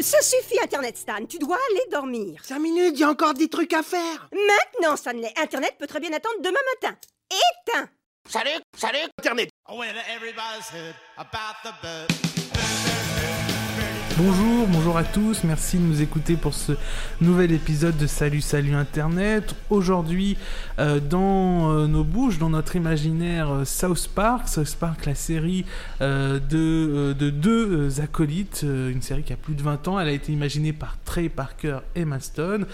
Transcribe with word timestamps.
Ça 0.00 0.22
suffit, 0.22 0.60
Internet 0.62 0.96
Stan, 0.96 1.26
tu 1.26 1.38
dois 1.38 1.58
aller 1.70 1.90
dormir. 1.90 2.40
Cinq 2.44 2.60
minutes, 2.60 2.92
il 2.94 3.00
y 3.00 3.04
a 3.04 3.10
encore 3.10 3.34
des 3.34 3.48
trucs 3.48 3.72
à 3.72 3.82
faire. 3.82 4.28
Maintenant, 4.32 4.96
Stanley, 4.96 5.32
Internet 5.36 5.74
peut 5.78 5.88
très 5.88 5.98
bien 6.00 6.12
attendre 6.12 6.36
demain 6.40 6.60
matin. 6.82 6.96
Éteins 7.30 7.88
Salut, 8.28 8.60
salut, 8.76 8.98
Internet. 9.18 9.48
Bonjour, 14.18 14.66
bonjour 14.66 14.96
à 14.96 15.04
tous, 15.04 15.44
merci 15.44 15.76
de 15.76 15.82
nous 15.84 16.02
écouter 16.02 16.34
pour 16.34 16.52
ce 16.52 16.72
nouvel 17.20 17.52
épisode 17.52 17.96
de 17.96 18.08
Salut 18.08 18.40
Salut 18.40 18.74
Internet. 18.74 19.54
Aujourd'hui, 19.70 20.36
euh, 20.80 20.98
dans 20.98 21.70
euh, 21.70 21.86
nos 21.86 22.02
bouches, 22.02 22.36
dans 22.36 22.50
notre 22.50 22.74
imaginaire, 22.74 23.48
euh, 23.48 23.64
South 23.64 24.10
Park, 24.12 24.48
South 24.48 24.74
Park, 24.74 25.06
la 25.06 25.14
série 25.14 25.64
euh, 26.00 26.40
de, 26.40 26.56
euh, 26.58 27.14
de 27.14 27.30
deux 27.30 28.00
acolytes, 28.00 28.64
une 28.64 29.02
série 29.02 29.22
qui 29.22 29.32
a 29.32 29.36
plus 29.36 29.54
de 29.54 29.62
20 29.62 29.86
ans, 29.86 30.00
elle 30.00 30.08
a 30.08 30.12
été 30.12 30.32
imaginée 30.32 30.72
par 30.72 30.96
Trey 31.04 31.28
Parker 31.28 31.78
et 31.94 32.04
Maston. 32.04 32.66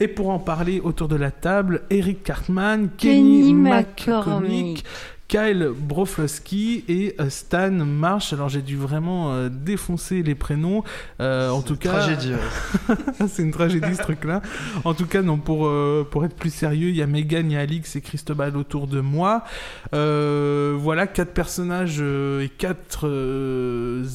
Et 0.00 0.08
pour 0.08 0.28
en 0.28 0.38
parler 0.38 0.80
autour 0.80 1.08
de 1.08 1.16
la 1.16 1.30
table, 1.30 1.80
Eric 1.88 2.22
Cartman, 2.24 2.90
Kenny, 2.98 3.54
McCormick. 3.54 4.84
Kyle 5.30 5.70
Broflovski 5.78 6.84
et 6.88 7.14
euh, 7.20 7.30
Stan 7.30 7.70
Marsh. 7.70 8.32
Alors 8.32 8.48
j'ai 8.48 8.62
dû 8.62 8.76
vraiment 8.76 9.32
euh, 9.32 9.48
défoncer 9.48 10.24
les 10.24 10.34
prénoms. 10.34 10.82
Euh, 11.20 11.50
en 11.50 11.62
tout 11.62 11.76
cas, 11.76 11.90
Tragédie. 11.90 12.32
ouais. 12.32 12.96
c'est 13.28 13.42
une 13.44 13.52
tragédie 13.52 13.94
ce 13.94 14.02
truc-là. 14.02 14.42
En 14.82 14.92
tout 14.92 15.06
cas, 15.06 15.22
non, 15.22 15.38
pour, 15.38 15.68
euh, 15.68 16.04
pour 16.10 16.24
être 16.24 16.34
plus 16.34 16.52
sérieux, 16.52 16.88
il 16.88 16.96
y 16.96 17.02
a 17.02 17.06
Megan, 17.06 17.48
il 17.48 17.54
y 17.54 17.56
a 17.56 17.60
Alix 17.60 17.94
et 17.94 18.00
Cristobal 18.00 18.56
autour 18.56 18.88
de 18.88 18.98
moi. 18.98 19.44
Voilà, 19.92 21.06
quatre 21.06 21.32
personnages 21.32 22.00
et 22.00 22.50
quatre 22.58 23.06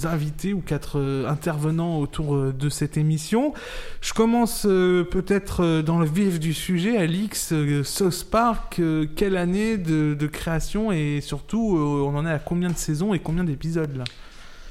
invités 0.03 0.51
ou 0.51 0.59
quatre 0.59 0.99
intervenants 1.29 1.99
autour 1.99 2.51
de 2.51 2.69
cette 2.69 2.97
émission. 2.97 3.53
Je 4.01 4.11
commence 4.13 4.63
peut-être 4.63 5.81
dans 5.81 5.99
le 5.99 6.05
vif 6.05 6.41
du 6.41 6.53
sujet. 6.53 6.97
Alix, 6.97 7.53
South 7.83 8.27
Park, 8.29 8.81
quelle 9.15 9.37
année 9.37 9.77
de, 9.77 10.13
de 10.13 10.27
création 10.27 10.91
et 10.91 11.04
surtout, 11.21 11.77
euh, 11.77 12.09
on 12.09 12.15
en 12.17 12.25
est 12.25 12.31
à 12.31 12.39
combien 12.39 12.69
de 12.69 12.77
saisons 12.77 13.13
et 13.13 13.19
combien 13.19 13.43
d'épisodes 13.43 13.95
là? 13.95 14.03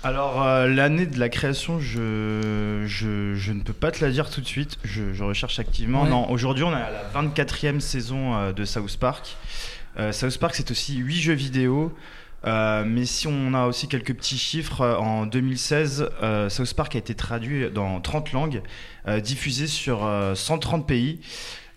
Alors, 0.03 0.43
euh, 0.43 0.69
l'année 0.69 1.07
de 1.07 1.19
la 1.19 1.31
création, 1.31 1.81
je, 1.81 2.83
je, 2.87 3.35
je 3.35 3.53
ne 3.53 3.63
peux 3.63 3.73
pas 3.73 3.91
te 3.91 4.05
la 4.05 4.11
dire 4.11 4.29
tout 4.29 4.43
de 4.43 4.47
suite. 4.47 4.77
Je, 4.85 5.15
je 5.15 5.25
recherche 5.25 5.59
activement. 5.59 6.03
Ouais. 6.03 6.11
Non, 6.11 6.31
aujourd'hui, 6.31 6.63
on 6.63 6.73
est 6.73 6.75
à 6.75 6.91
la 6.91 7.23
24e 7.23 7.81
saison 7.81 8.35
euh, 8.35 8.53
de 8.53 8.67
South 8.67 8.99
Park. 8.99 9.37
Euh, 9.99 10.13
South 10.13 10.37
Park, 10.39 10.55
c'est 10.57 10.71
aussi 10.71 10.97
8 10.97 11.21
jeux 11.21 11.33
vidéo. 11.33 11.91
Euh, 12.47 12.85
mais 12.87 13.07
si 13.07 13.27
on 13.27 13.55
a 13.55 13.67
aussi 13.67 13.89
quelques 13.89 14.15
petits 14.15 14.37
chiffres, 14.37 14.85
en 15.01 15.25
2016, 15.27 16.11
euh, 16.23 16.51
South 16.51 16.75
Park 16.75 16.95
a 16.95 16.99
été 16.99 17.15
traduit 17.15 17.71
dans 17.71 18.01
30 18.01 18.33
langues, 18.33 18.63
diffusé 19.23 19.67
sur 19.67 20.05
euh, 20.05 20.35
130 20.35 20.87
pays. 20.87 21.21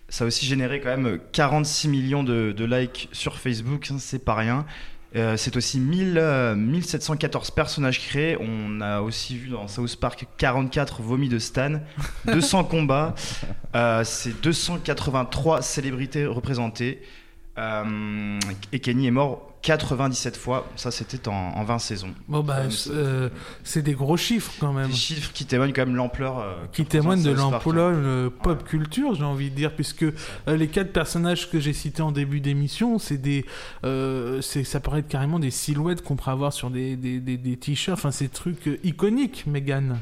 Ça 0.08 0.24
a 0.24 0.26
aussi 0.26 0.46
généré 0.46 0.80
quand 0.80 0.96
même 0.96 1.18
46 1.32 1.88
millions 1.88 2.24
de, 2.24 2.52
de 2.56 2.64
likes 2.64 3.08
sur 3.12 3.38
Facebook, 3.38 3.88
hein, 3.90 3.96
c'est 3.98 4.24
pas 4.24 4.34
rien. 4.34 4.64
Euh, 5.16 5.38
c'est 5.38 5.56
aussi 5.56 5.80
1000, 5.80 6.18
euh, 6.18 6.54
1714 6.54 7.50
personnages 7.52 8.00
créés. 8.00 8.36
On 8.40 8.80
a 8.80 9.00
aussi 9.00 9.36
vu 9.36 9.48
dans 9.48 9.66
South 9.66 9.96
Park 9.96 10.26
44 10.36 11.00
vomis 11.00 11.28
de 11.28 11.38
Stan, 11.38 11.80
200 12.26 12.64
combats, 12.64 13.14
euh, 13.74 14.04
c'est 14.04 14.38
283 14.42 15.62
célébrités 15.62 16.26
représentées. 16.26 17.02
Euh, 17.58 18.38
et 18.72 18.78
Kenny 18.78 19.08
est 19.08 19.10
mort 19.10 19.44
97 19.62 20.36
fois. 20.36 20.68
Ça, 20.76 20.92
c'était 20.92 21.26
en, 21.28 21.32
en 21.34 21.64
20 21.64 21.78
saisons. 21.80 22.14
Bon 22.28 22.40
bah, 22.44 22.70
c'est 22.70 22.90
euh, 22.92 23.28
c'est 23.64 23.82
des 23.82 23.94
gros 23.94 24.16
chiffres 24.16 24.52
quand 24.60 24.72
même. 24.72 24.86
Des 24.88 24.94
chiffres 24.94 25.32
qui 25.32 25.44
témoignent 25.44 25.72
quand 25.72 25.84
même 25.84 25.96
l'ampleur. 25.96 26.38
euh, 26.38 26.54
qui 26.72 26.84
que 26.84 26.88
témoigne 26.90 27.22
de 27.22 27.34
euh, 27.34 28.30
pop 28.30 28.64
culture, 28.64 29.14
j'ai 29.16 29.24
envie 29.24 29.50
de 29.50 29.56
dire, 29.56 29.74
puisque 29.74 30.04
euh, 30.04 30.12
les 30.56 30.68
quatre 30.68 30.92
personnages 30.92 31.50
que 31.50 31.58
j'ai 31.58 31.72
cités 31.72 32.02
en 32.02 32.12
début 32.12 32.40
d'émission, 32.40 32.98
c'est 33.00 33.18
des, 33.18 33.44
euh, 33.84 34.40
ça 34.40 34.78
paraît 34.80 35.00
être 35.00 35.08
carrément 35.08 35.40
des 35.40 35.50
silhouettes 35.50 36.02
qu'on 36.02 36.14
pourrait 36.16 36.30
avoir 36.32 36.52
sur 36.52 36.70
des, 36.70 36.94
des, 36.96 37.18
des, 37.18 37.36
des 37.36 37.56
t-shirts, 37.56 37.98
enfin 37.98 38.12
ces 38.12 38.28
trucs 38.28 38.68
euh, 38.68 38.78
iconiques, 38.84 39.44
Megan. 39.48 39.98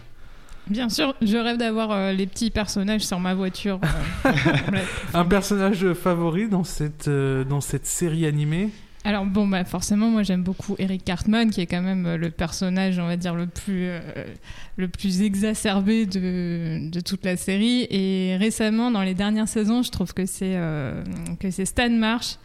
Bien 0.68 0.88
sûr, 0.88 1.14
je 1.22 1.36
rêve 1.36 1.58
d'avoir 1.58 1.92
euh, 1.92 2.12
les 2.12 2.26
petits 2.26 2.50
personnages 2.50 3.02
sur 3.02 3.20
ma 3.20 3.34
voiture. 3.34 3.78
euh. 4.26 4.30
Un 5.14 5.24
personnage 5.24 5.92
favori 5.92 6.48
dans 6.48 6.64
cette, 6.64 7.08
euh, 7.08 7.44
dans 7.44 7.60
cette 7.60 7.86
série 7.86 8.26
animée? 8.26 8.70
Alors 9.04 9.24
bon, 9.24 9.46
bah 9.46 9.64
forcément, 9.64 10.10
moi 10.10 10.24
j'aime 10.24 10.42
beaucoup 10.42 10.74
Eric 10.80 11.04
Cartman, 11.04 11.50
qui 11.50 11.60
est 11.60 11.66
quand 11.66 11.82
même 11.82 12.16
le 12.16 12.30
personnage, 12.30 12.98
on 12.98 13.06
va 13.06 13.16
dire, 13.16 13.36
le 13.36 13.46
plus, 13.46 13.84
euh, 13.84 14.00
le 14.76 14.88
plus 14.88 15.22
exacerbé 15.22 16.06
de, 16.06 16.90
de 16.90 17.00
toute 17.00 17.24
la 17.24 17.36
série. 17.36 17.86
Et 17.90 18.36
récemment, 18.36 18.90
dans 18.90 19.02
les 19.02 19.14
dernières 19.14 19.46
saisons, 19.46 19.84
je 19.84 19.92
trouve 19.92 20.12
que 20.12 20.26
c'est 20.26 20.56
euh, 20.56 21.04
que 21.38 21.52
c'est 21.52 21.66
Stan 21.66 21.88
Marsh. 21.90 22.38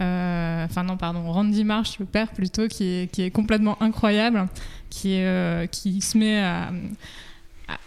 euh, 0.00 0.64
Enfin 0.64 0.82
non, 0.82 0.96
pardon, 0.96 1.30
Randy 1.30 1.62
Marsh, 1.62 2.00
le 2.00 2.06
père 2.06 2.32
plutôt, 2.32 2.66
qui 2.66 2.84
est, 3.02 3.12
qui 3.12 3.22
est 3.22 3.30
complètement 3.30 3.80
incroyable, 3.80 4.48
qui, 4.90 5.12
est, 5.12 5.70
qui 5.70 6.00
se 6.00 6.18
met 6.18 6.40
à, 6.40 6.64
à, 6.64 6.70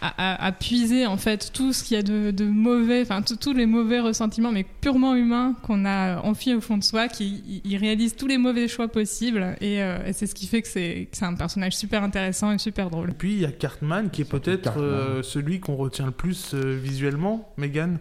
à- 0.00 0.44
à 0.46 0.52
puiser 0.52 1.06
en 1.06 1.16
fait 1.16 1.50
tout 1.52 1.72
ce 1.72 1.82
qu'il 1.84 1.96
y 1.96 2.00
a 2.00 2.02
de, 2.02 2.30
de 2.30 2.44
mauvais, 2.44 3.02
enfin 3.02 3.22
tous 3.22 3.52
les 3.52 3.66
mauvais 3.66 4.00
ressentiments, 4.00 4.52
mais 4.52 4.64
purement 4.80 5.14
humains 5.14 5.54
qu'on 5.62 5.84
a 5.84 6.20
enfuis 6.22 6.54
au 6.54 6.60
fond 6.60 6.76
de 6.78 6.84
soi, 6.84 7.08
qui 7.08 7.42
il- 7.46 7.60
il 7.72 7.76
réalise 7.76 8.16
tous 8.16 8.26
les 8.26 8.38
mauvais 8.38 8.68
choix 8.68 8.88
possibles, 8.88 9.56
et, 9.60 9.82
euh, 9.82 9.98
et 10.06 10.12
c'est 10.12 10.26
ce 10.26 10.34
qui 10.34 10.46
fait 10.46 10.62
que 10.62 10.68
c'est 10.68 11.08
un 11.22 11.34
personnage 11.34 11.76
super 11.76 12.02
intéressant 12.02 12.52
et 12.52 12.58
super 12.58 12.90
drôle. 12.90 13.10
Et 13.10 13.14
puis 13.14 13.32
il 13.34 13.40
y 13.40 13.44
a 13.46 13.52
Cartman 13.52 14.10
qui 14.10 14.22
est 14.22 14.30
peut-être 14.30 14.78
euh, 14.78 15.22
celui 15.22 15.60
qu'on 15.60 15.76
retient 15.76 16.06
le 16.06 16.12
plus 16.12 16.54
euh, 16.54 16.78
visuellement, 16.82 17.52
Megan. 17.56 17.98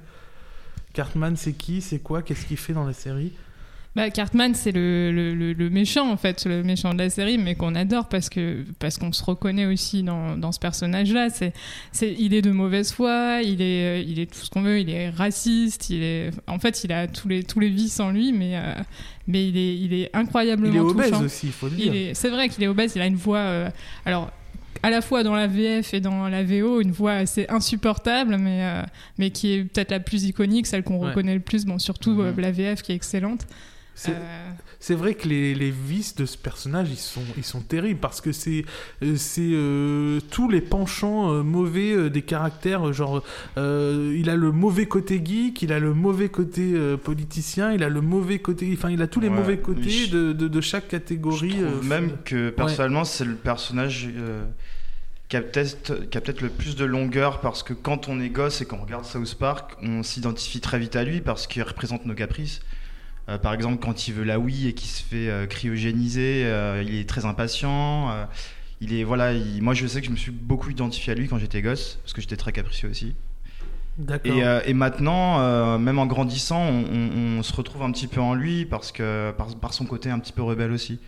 Cartman, 0.94 1.36
c'est 1.36 1.54
qui? 1.54 1.82
C'est 1.82 2.00
quoi? 2.00 2.22
Qu'est-ce 2.22 2.46
qu'il 2.46 2.58
fait 2.58 2.74
dans 2.74 2.86
la 2.86 2.94
série? 2.94 3.32
Bah, 3.96 4.10
Cartman, 4.10 4.56
c'est 4.56 4.72
le, 4.72 5.12
le, 5.12 5.36
le- 5.36 5.54
le 5.54 5.70
méchant, 5.70 6.10
en 6.12 6.18
fait, 6.18 6.46
le 6.46 6.64
méchant 6.64 6.94
de 6.94 6.98
la 6.98 7.12
série, 7.12 7.38
mais 7.38 7.54
qu'on 7.54 7.76
adore 7.76 8.10
parce 8.10 8.28
que 8.28 8.64
parce 8.80 8.98
qu'on 8.98 9.12
se 9.12 9.24
reconnaît 9.24 9.68
aussi 9.68 10.02
dans, 10.02 10.36
dans 10.36 10.52
ce 10.52 10.60
personnage-là. 10.60 11.30
C'est, 11.30 11.54
c'est, 11.92 12.12
il 12.18 12.34
est 12.34 12.42
de 12.42 12.50
mauvaise 12.50 12.92
foi, 12.92 13.42
il 13.44 13.62
est, 13.62 13.86
euh, 14.02 14.04
il 14.08 14.18
est 14.20 14.26
tout 14.34 14.40
ce 14.44 14.50
qu'on 14.50 14.64
veut, 14.64 14.80
il 14.80 14.90
est 14.90 15.12
raciste, 15.12 15.92
il 15.92 16.02
est, 16.02 16.32
en 16.48 16.58
fait, 16.58 16.84
il 16.84 16.92
a 16.92 17.06
tous 17.08 17.28
les, 17.28 17.44
tous 17.44 17.60
les 17.60 17.70
vices 17.70 18.00
en 18.00 18.10
lui, 18.10 18.32
mais, 18.34 18.54
euh, 18.56 18.74
mais 19.28 19.48
il 19.48 19.56
est, 19.58 19.78
il 19.78 19.94
est 19.94 20.10
incroyablement 20.16 20.74
Il 20.74 20.78
est 20.78 20.80
obèse 20.80 21.12
touchant. 21.12 21.24
aussi, 21.26 21.46
il 21.48 21.52
faut 21.54 21.68
le 21.70 21.76
dire. 21.76 21.94
C'est 22.16 22.30
vrai 22.30 22.50
qu'il 22.50 22.64
est 22.64 22.68
obèse, 22.68 22.94
il 22.96 23.02
a 23.04 23.06
une 23.06 23.16
voix, 23.16 23.38
euh, 23.38 23.70
alors 24.06 24.32
à 24.82 24.90
la 24.90 25.02
fois 25.02 25.22
dans 25.24 25.36
la 25.36 25.46
VF 25.48 25.94
et 25.94 26.02
dans 26.02 26.28
la 26.28 26.44
VO, 26.44 26.82
une 26.82 26.92
voix 26.92 27.14
assez 27.14 27.46
insupportable, 27.48 28.38
mais, 28.38 28.64
euh, 28.64 28.82
mais 29.20 29.30
qui 29.30 29.54
est 29.54 29.64
peut-être 29.66 29.92
la 29.92 30.00
plus 30.00 30.24
iconique, 30.26 30.66
celle 30.66 30.84
qu'on 30.84 30.98
Ouais. 31.00 31.10
reconnaît 31.10 31.36
le 31.36 31.40
plus, 31.42 31.66
bon, 31.66 31.78
surtout 31.78 32.20
euh, 32.22 32.34
la 32.40 32.52
VF 32.52 32.82
qui 32.82 32.92
est 32.92 32.96
excellente. 32.96 33.46
C'est- 33.96 34.12
Euh, 34.12 34.50
C'est 34.80 34.96
vrai 34.96 35.14
que 35.14 35.30
les, 35.30 35.56
les 35.56 35.72
vices 35.72 36.14
de 36.16 36.26
ce 36.26 36.38
personnage, 36.38 36.90
ils 36.92 36.98
sont, 36.98 37.22
ils 37.38 37.44
sont 37.46 37.62
terribles 37.62 38.02
parce 38.02 38.20
que 38.20 38.34
c'est 38.34 38.66
euh, 39.02 39.16
euh, 39.40 40.20
tous 40.30 40.50
les 40.50 40.60
penchants 40.60 41.32
euh, 41.32 41.42
mauvais 41.42 41.94
euh, 41.94 42.10
des 42.10 42.22
caractères. 42.22 42.92
Genre, 42.92 43.24
euh, 43.58 44.14
il 44.20 44.30
a 44.30 44.36
le 44.36 44.52
mauvais 44.52 44.86
côté 44.88 45.22
geek, 45.24 45.62
il 45.62 45.72
a 45.72 45.80
le 45.80 45.94
mauvais 45.94 46.28
côté 46.28 46.74
euh, 46.74 46.98
politicien, 46.98 47.72
il 47.72 47.82
a 47.82 47.88
le 47.88 48.02
mauvais 48.02 48.40
côté. 48.40 48.70
Enfin, 48.74 48.90
il 48.90 49.02
a 49.02 49.08
tous 49.08 49.22
les 49.22 49.30
Ouais, 49.30 49.36
mauvais 49.36 49.58
côtés 49.58 49.90
je- 49.90 50.12
de, 50.12 50.34
de, 50.34 50.48
de 50.50 50.62
chaque 50.62 50.86
Je 50.86 50.90
catégorie. 50.92 51.52
trouve 51.52 51.64
euh, 51.64 51.82
même 51.84 52.18
que 52.26 52.50
personnellement, 52.50 53.06
c'est 53.06 53.24
le 53.26 53.36
personnage 53.36 54.10
euh, 54.18 54.44
qui 55.30 55.38
a 55.38 55.42
peut-être 55.42 56.10
qui 56.10 56.18
a 56.18 56.22
peut-être 56.22 56.42
le 56.42 56.50
plus 56.50 56.76
de 56.76 56.84
longueur 56.84 57.40
parce 57.40 57.64
que 57.64 57.74
quand 57.74 58.10
on 58.10 58.20
est 58.20 58.30
gosse 58.30 58.60
et 58.62 58.66
qu'on 58.66 58.82
regarde 58.82 59.06
South 59.06 59.36
Park, 59.36 59.78
on 59.82 60.04
s'identifie 60.04 60.60
très 60.60 60.78
vite 60.78 60.98
à 60.98 61.06
lui 61.06 61.22
parce 61.22 61.48
qu'il 61.48 61.64
représente 61.64 62.06
nos 62.06 62.16
caprices. 62.16 62.60
Euh, 63.30 63.38
par 63.38 63.54
exemple, 63.54 63.78
quand 63.84 64.08
il 64.08 64.14
veut 64.14 64.24
la 64.26 64.38
Wii 64.40 64.68
et 64.68 64.74
qu'il 64.74 64.90
se 64.90 65.02
fait 65.02 65.30
euh, 65.30 65.46
cryogéniser, 65.46 66.44
euh, 66.46 66.84
il 66.86 66.96
est 66.96 67.08
très 67.08 67.26
impatient. 67.26 68.10
il 68.82 68.94
est 68.94 69.04
voilà, 69.06 69.32
il- 69.34 69.62
moi 69.62 69.74
je 69.74 69.88
sais 69.88 70.02
que 70.02 70.08
je 70.08 70.12
me 70.12 70.18
suis 70.18 70.32
beaucoup 70.32 70.70
identifié 70.70 71.14
à 71.14 71.16
lui 71.16 71.28
quand 71.30 71.38
j'étais 71.38 71.62
gosse 71.62 72.00
parce 72.04 72.12
que 72.14 72.20
j'étais 72.22 72.36
très 72.36 72.52
capricieux 72.52 72.90
aussi. 72.90 73.16
Et, 74.26 74.42
et 74.66 74.74
maintenant, 74.74 75.78
même 75.80 76.00
en 76.00 76.06
grandissant, 76.08 76.60
on, 76.62 76.84
on- 76.92 77.38
on 77.40 77.44
se 77.44 77.54
retrouve 77.54 77.84
un 77.84 77.92
petit 77.92 78.08
peu 78.08 78.20
en 78.20 78.34
lui 78.34 78.66
parce 78.66 78.92
que 78.92 79.32
par, 79.38 79.56
par 79.56 79.74
son 79.74 79.86
côté 79.86 80.10
un 80.10 80.20
petit 80.20 80.34
peu 80.34 80.42
rebelle 80.42 80.72
aussi. 80.72 81.00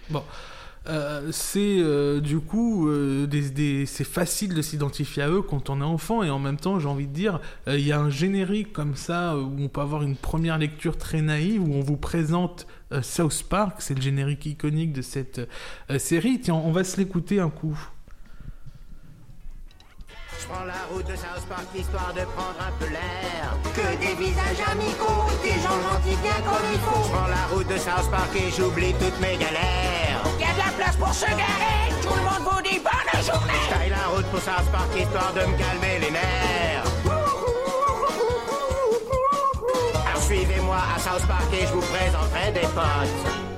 Euh, 0.87 1.29
c'est 1.31 1.77
euh, 1.79 2.19
du 2.21 2.37
coup 2.39 2.87
euh, 2.87 3.25
des, 3.25 3.49
des- 3.49 3.85
c'est 3.87 4.03
facile 4.03 4.53
de 4.53 4.61
s'identifier 4.61 5.23
à 5.23 5.29
eux 5.29 5.41
quand 5.41 5.71
on 5.71 5.81
est 5.81 5.83
enfant 5.83 6.21
et 6.21 6.29
en 6.29 6.37
même 6.37 6.57
temps 6.57 6.79
j'ai 6.79 6.87
envie 6.87 7.07
de 7.07 7.11
dire 7.13 7.39
euh, 7.67 7.75
il 7.79 7.87
y 7.87 7.91
a 7.91 7.99
un 7.99 8.11
générique 8.11 8.71
comme 8.71 8.95
ça 8.95 9.33
euh, 9.33 9.41
où 9.41 9.55
on 9.63 9.67
peut 9.67 9.81
avoir 9.81 10.03
une 10.03 10.15
première 10.15 10.59
lecture 10.59 10.95
très 10.95 11.23
naïve 11.23 11.63
où 11.67 11.73
on 11.73 11.81
vous 11.81 11.97
présente 11.97 12.67
South 13.01 13.45
Park 13.49 13.77
c'est 13.79 13.95
le 13.95 14.01
générique 14.01 14.45
iconique 14.45 14.93
de 14.93 15.01
cette 15.01 15.41
série 15.97 16.39
tiens 16.39 16.53
on 16.53 16.71
va 16.71 16.83
se 16.83 16.97
l'écouter 16.97 17.39
un 17.39 17.49
coup 17.49 17.77
Je 20.39 20.45
prends 20.45 20.65
la 20.65 20.83
route 20.93 21.07
de 21.07 21.15
South 21.15 21.45
Park 21.49 21.65
histoire 21.75 22.13
de 22.13 22.21
prendre 22.35 22.59
un 22.61 22.71
peu 22.79 22.85
l'air. 22.91 23.57
Que 23.73 23.87
des 23.99 24.13
visages 24.23 24.61
amicaux, 24.71 25.25
des 25.43 25.57
gens 25.63 25.79
gentils 25.89 26.21
bien 26.21 26.39
comme 26.45 26.67
il 26.73 26.79
faut. 26.79 27.03
Je 27.07 27.11
prends 27.11 27.27
la 27.27 27.45
route 27.55 27.67
de 27.67 27.77
South 27.77 28.11
Park 28.11 28.29
et 28.35 28.51
j'oublie 28.55 28.93
toutes 28.99 29.19
mes 29.21 29.37
galères. 29.37 29.94
Place 30.77 30.95
pour 30.97 31.13
se 31.13 31.25
garer. 31.25 31.89
Tout 32.01 32.13
le 32.13 32.21
monde 32.21 32.51
vous 32.51 32.61
dit 32.61 32.79
bonne 32.79 33.23
journée. 33.23 33.53
Je 33.63 33.73
taille 33.73 33.89
la 33.89 34.07
route 34.13 34.25
pour 34.25 34.39
South 34.39 34.69
Park 34.71 34.89
histoire 34.95 35.33
de 35.33 35.39
me 35.39 35.57
calmer 35.57 35.99
les 36.01 36.11
nerfs. 36.11 36.83
Alors 40.07 40.23
suivez-moi 40.23 40.77
à 40.95 40.99
South 40.99 41.25
Park 41.27 41.53
et 41.53 41.65
je 41.65 41.73
vous 41.73 41.81
présenterai 41.81 42.51
des 42.51 42.67
potes. 42.67 43.54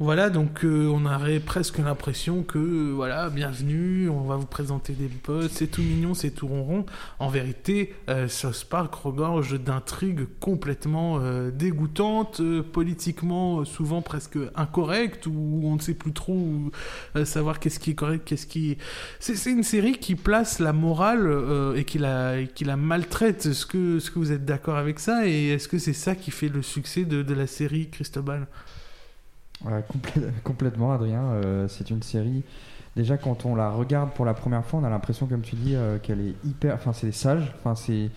Voilà, 0.00 0.30
donc 0.30 0.64
euh, 0.64 0.86
on 0.86 1.06
aurait 1.06 1.40
presque 1.40 1.78
l'impression 1.78 2.44
que, 2.44 2.56
euh, 2.56 2.92
voilà, 2.94 3.30
bienvenue, 3.30 4.08
on 4.08 4.20
va 4.20 4.36
vous 4.36 4.46
présenter 4.46 4.92
des 4.92 5.08
potes, 5.08 5.50
c'est 5.50 5.66
tout 5.66 5.82
mignon, 5.82 6.14
c'est 6.14 6.30
tout 6.30 6.46
ronron. 6.46 6.86
En 7.18 7.28
vérité, 7.28 7.92
euh, 8.08 8.28
South 8.28 8.64
Park 8.70 8.94
regorge 8.94 9.58
d'intrigues 9.58 10.28
complètement 10.38 11.18
euh, 11.18 11.50
dégoûtantes, 11.50 12.40
politiquement 12.72 13.64
souvent 13.64 14.00
presque 14.00 14.38
incorrectes, 14.54 15.26
où 15.26 15.62
on 15.64 15.74
ne 15.74 15.80
sait 15.80 15.94
plus 15.94 16.12
trop 16.12 16.70
savoir 17.24 17.58
qu'est-ce 17.58 17.80
qui 17.80 17.90
est 17.90 17.94
correct, 17.94 18.22
qu'est-ce 18.24 18.46
qui 18.46 18.72
est... 18.72 18.78
C'est 19.18 19.50
une 19.50 19.64
série 19.64 19.98
qui 19.98 20.14
place 20.14 20.60
la 20.60 20.72
morale 20.72 21.74
et 21.74 21.82
qui 21.84 21.98
la, 21.98 22.76
maltraite. 22.76 23.46
Est-ce 23.46 23.66
que, 23.66 23.96
est-ce 23.96 24.12
que 24.12 24.20
vous 24.20 24.30
êtes 24.30 24.44
d'accord 24.44 24.76
avec 24.76 25.00
ça 25.00 25.26
Et 25.26 25.48
est-ce 25.48 25.66
que 25.66 25.78
c'est 25.78 25.92
ça 25.92 26.14
qui 26.14 26.30
fait 26.30 26.48
le 26.48 26.62
succès 26.62 27.04
de, 27.04 27.22
de 27.22 27.34
la 27.34 27.48
série 27.48 27.88
Cristobal? 27.90 28.46
Complètement, 30.44 30.92
Adrien. 30.92 31.22
Euh, 31.22 31.68
c'est 31.68 31.90
une 31.90 32.02
série. 32.02 32.44
Déjà, 32.96 33.16
quand 33.16 33.44
on 33.44 33.54
la 33.54 33.70
regarde 33.70 34.10
pour 34.12 34.24
la 34.24 34.34
première 34.34 34.64
fois, 34.64 34.80
on 34.80 34.84
a 34.84 34.90
l'impression, 34.90 35.26
comme 35.26 35.42
tu 35.42 35.56
dis, 35.56 35.74
euh, 35.74 35.98
qu'elle 35.98 36.20
est 36.20 36.34
hyper. 36.44 36.74
Enfin, 36.74 36.92
c'est 36.92 37.12
sage. 37.12 37.52
Enfin, 37.58 37.74
c'est 37.74 38.10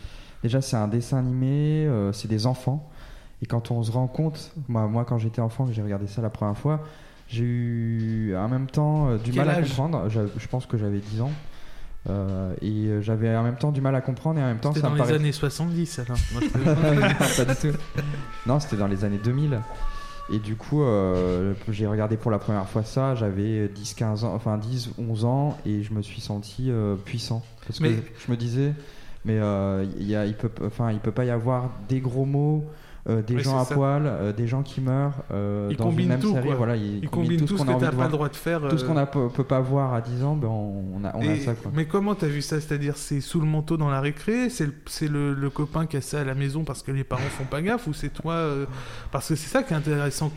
déjà 0.44 0.62
c'est 0.62 0.78
un 0.78 0.88
dessin 0.88 1.20
animé. 1.20 1.86
euh, 1.86 2.12
c'est 2.12 2.28
des 2.28 2.46
enfants. 2.48 2.90
Et 3.44 3.48
quand 3.48 3.72
on 3.72 3.82
se 3.82 3.92
rend 3.92 4.08
compte, 4.08 4.52
moi, 4.68 4.88
moi 4.88 5.04
quand 5.06 5.18
j'étais 5.18 5.42
enfant, 5.42 5.66
que 5.66 5.74
j'ai 5.74 5.82
regardé 5.82 6.08
ça 6.08 6.22
la 6.22 6.30
première 6.30 6.58
fois, 6.58 6.82
j'ai 7.28 7.44
eu 7.44 8.36
en 8.36 8.48
même 8.48 8.68
temps 8.68 9.16
du 9.16 9.32
Quel 9.32 9.46
mal 9.46 9.50
à 9.50 9.62
comprendre. 9.62 10.10
Je 10.10 10.48
pense 10.48 10.66
que 10.66 10.78
j'avais 10.78 11.00
10 11.00 11.22
ans. 11.22 11.32
Euh, 12.10 12.54
et 12.62 13.02
j'avais 13.02 13.36
en 13.36 13.44
même 13.44 13.58
temps 13.58 13.72
du 13.72 13.80
mal 13.80 13.94
à 13.96 14.02
comprendre 14.02 14.40
et 14.40 14.44
en 14.44 14.48
même 14.48 14.58
temps 14.58 14.74
C'était 14.74 14.82
ça 14.82 14.88
dans 14.88 14.94
me 14.94 14.98
les 14.98 15.04
paraissait 15.04 15.22
années 15.22 15.32
70, 15.32 16.00
alors. 16.00 16.18
Moi, 16.34 16.42
je 16.42 16.60
non, 16.60 17.46
pas 17.46 17.54
du 17.54 17.60
tout. 17.60 17.78
Non, 18.48 18.60
c'était 18.60 18.78
dans 18.78 18.88
les 18.88 19.04
années 19.04 19.20
2000. 19.24 19.60
Et 20.34 20.40
du 20.40 20.56
coup, 20.56 20.82
euh, 20.82 21.54
j'ai 21.70 21.88
regardé 21.88 22.16
pour 22.16 22.32
la 22.32 22.40
première 22.40 22.68
fois 22.70 22.84
ça, 22.84 23.16
j'avais 23.16 23.68
10, 23.68 23.94
15 23.96 24.24
ans, 24.24 24.34
enfin 24.34 24.58
10, 24.58 24.92
11 24.98 25.26
ans, 25.26 25.58
et 25.66 25.84
je 25.84 25.94
me 25.94 26.02
suis 26.02 26.22
senti 26.22 26.72
euh, 26.72 26.96
puissant. 26.96 27.44
Parce 27.68 27.80
que 27.80 27.84
Mais- 27.84 28.04
je 28.26 28.32
me 28.32 28.38
disais, 28.38 28.74
mais 29.26 29.38
euh, 29.40 29.86
il 30.00 30.08
y 30.10 30.16
a, 30.16 30.26
il 30.26 30.34
peut, 30.36 30.50
enfin, 30.66 30.92
il 30.92 31.00
peut 31.00 31.12
pas 31.12 31.26
y 31.26 31.30
avoir 31.30 31.70
des 31.90 32.00
gros 32.00 32.26
mots, 32.26 32.64
euh, 33.10 33.22
des 33.24 33.40
gens 33.40 33.60
à 33.60 33.66
ça. 33.66 33.74
poil, 33.76 34.04
euh, 34.06 34.32
des 34.32 34.46
gens 34.48 34.62
qui 34.62 34.80
meurent 34.80 35.24
euh, 35.32 35.74
dans 35.76 35.90
une 35.92 36.08
même 36.10 36.20
tout, 36.20 36.34
série. 36.34 36.46
quoi. 36.48 36.56
Voilà, 36.56 36.76
il, 36.76 37.00
Il 37.00 37.10
combine 37.10 37.40
tout 37.46 37.58
ce 37.58 37.64
qu'on 37.64 37.66
que 37.66 37.72
a 37.72 37.76
envie 37.76 37.86
t'as 37.86 37.92
de 37.92 37.96
pas 37.98 38.06
le 38.06 38.12
droit 38.12 38.30
de 38.30 38.36
faire. 38.36 38.62
Tout 38.70 38.78
ce 38.78 38.86
qu'on 38.86 38.94
ne 38.94 39.06
peut, 39.06 39.44
pas 39.44 39.60
voir 39.60 39.94
à 39.94 40.02
10 40.02 40.24
ans, 40.24 40.36
ben 40.36 40.48
on, 40.48 41.04
a, 41.04 41.16
on 41.16 41.22
a 41.22 41.26
Et- 41.34 41.40
ça. 41.40 41.54
Quoi. 41.54 41.72
Mais 41.74 41.86
comment 41.86 42.14
t'as 42.14 42.28
vu 42.28 42.42
ça? 42.42 42.62
C'est-à-dire, 42.62 42.98
c'est 42.98 43.20
sous 43.22 43.40
le 43.40 43.48
manteau 43.48 43.76
dans 43.78 43.90
la 43.90 44.02
récré? 44.02 44.50
C'est 44.52 44.66
le, 44.68 44.74
c'est 44.86 45.08
le, 45.08 45.34
le 45.34 45.50
copain 45.50 45.86
qui 45.88 45.98
a 45.98 46.02
ça 46.02 46.22
à 46.22 46.24
la 46.24 46.36
maison 46.36 46.64
parce 46.64 46.84
que 46.84 46.92
les 46.92 47.04
parents 47.04 47.22
font 47.24 47.46
pas 47.46 47.62
gaffe? 47.62 47.88
Ou 47.88 47.94
c'est 47.94 48.10
toi 48.14 48.46
Parce 49.12 49.30
que 49.30 49.36
c'est 49.36 49.50
ça 49.50 49.64
qui 49.64 49.74
est 49.74 49.78
intéressant. 49.78 50.32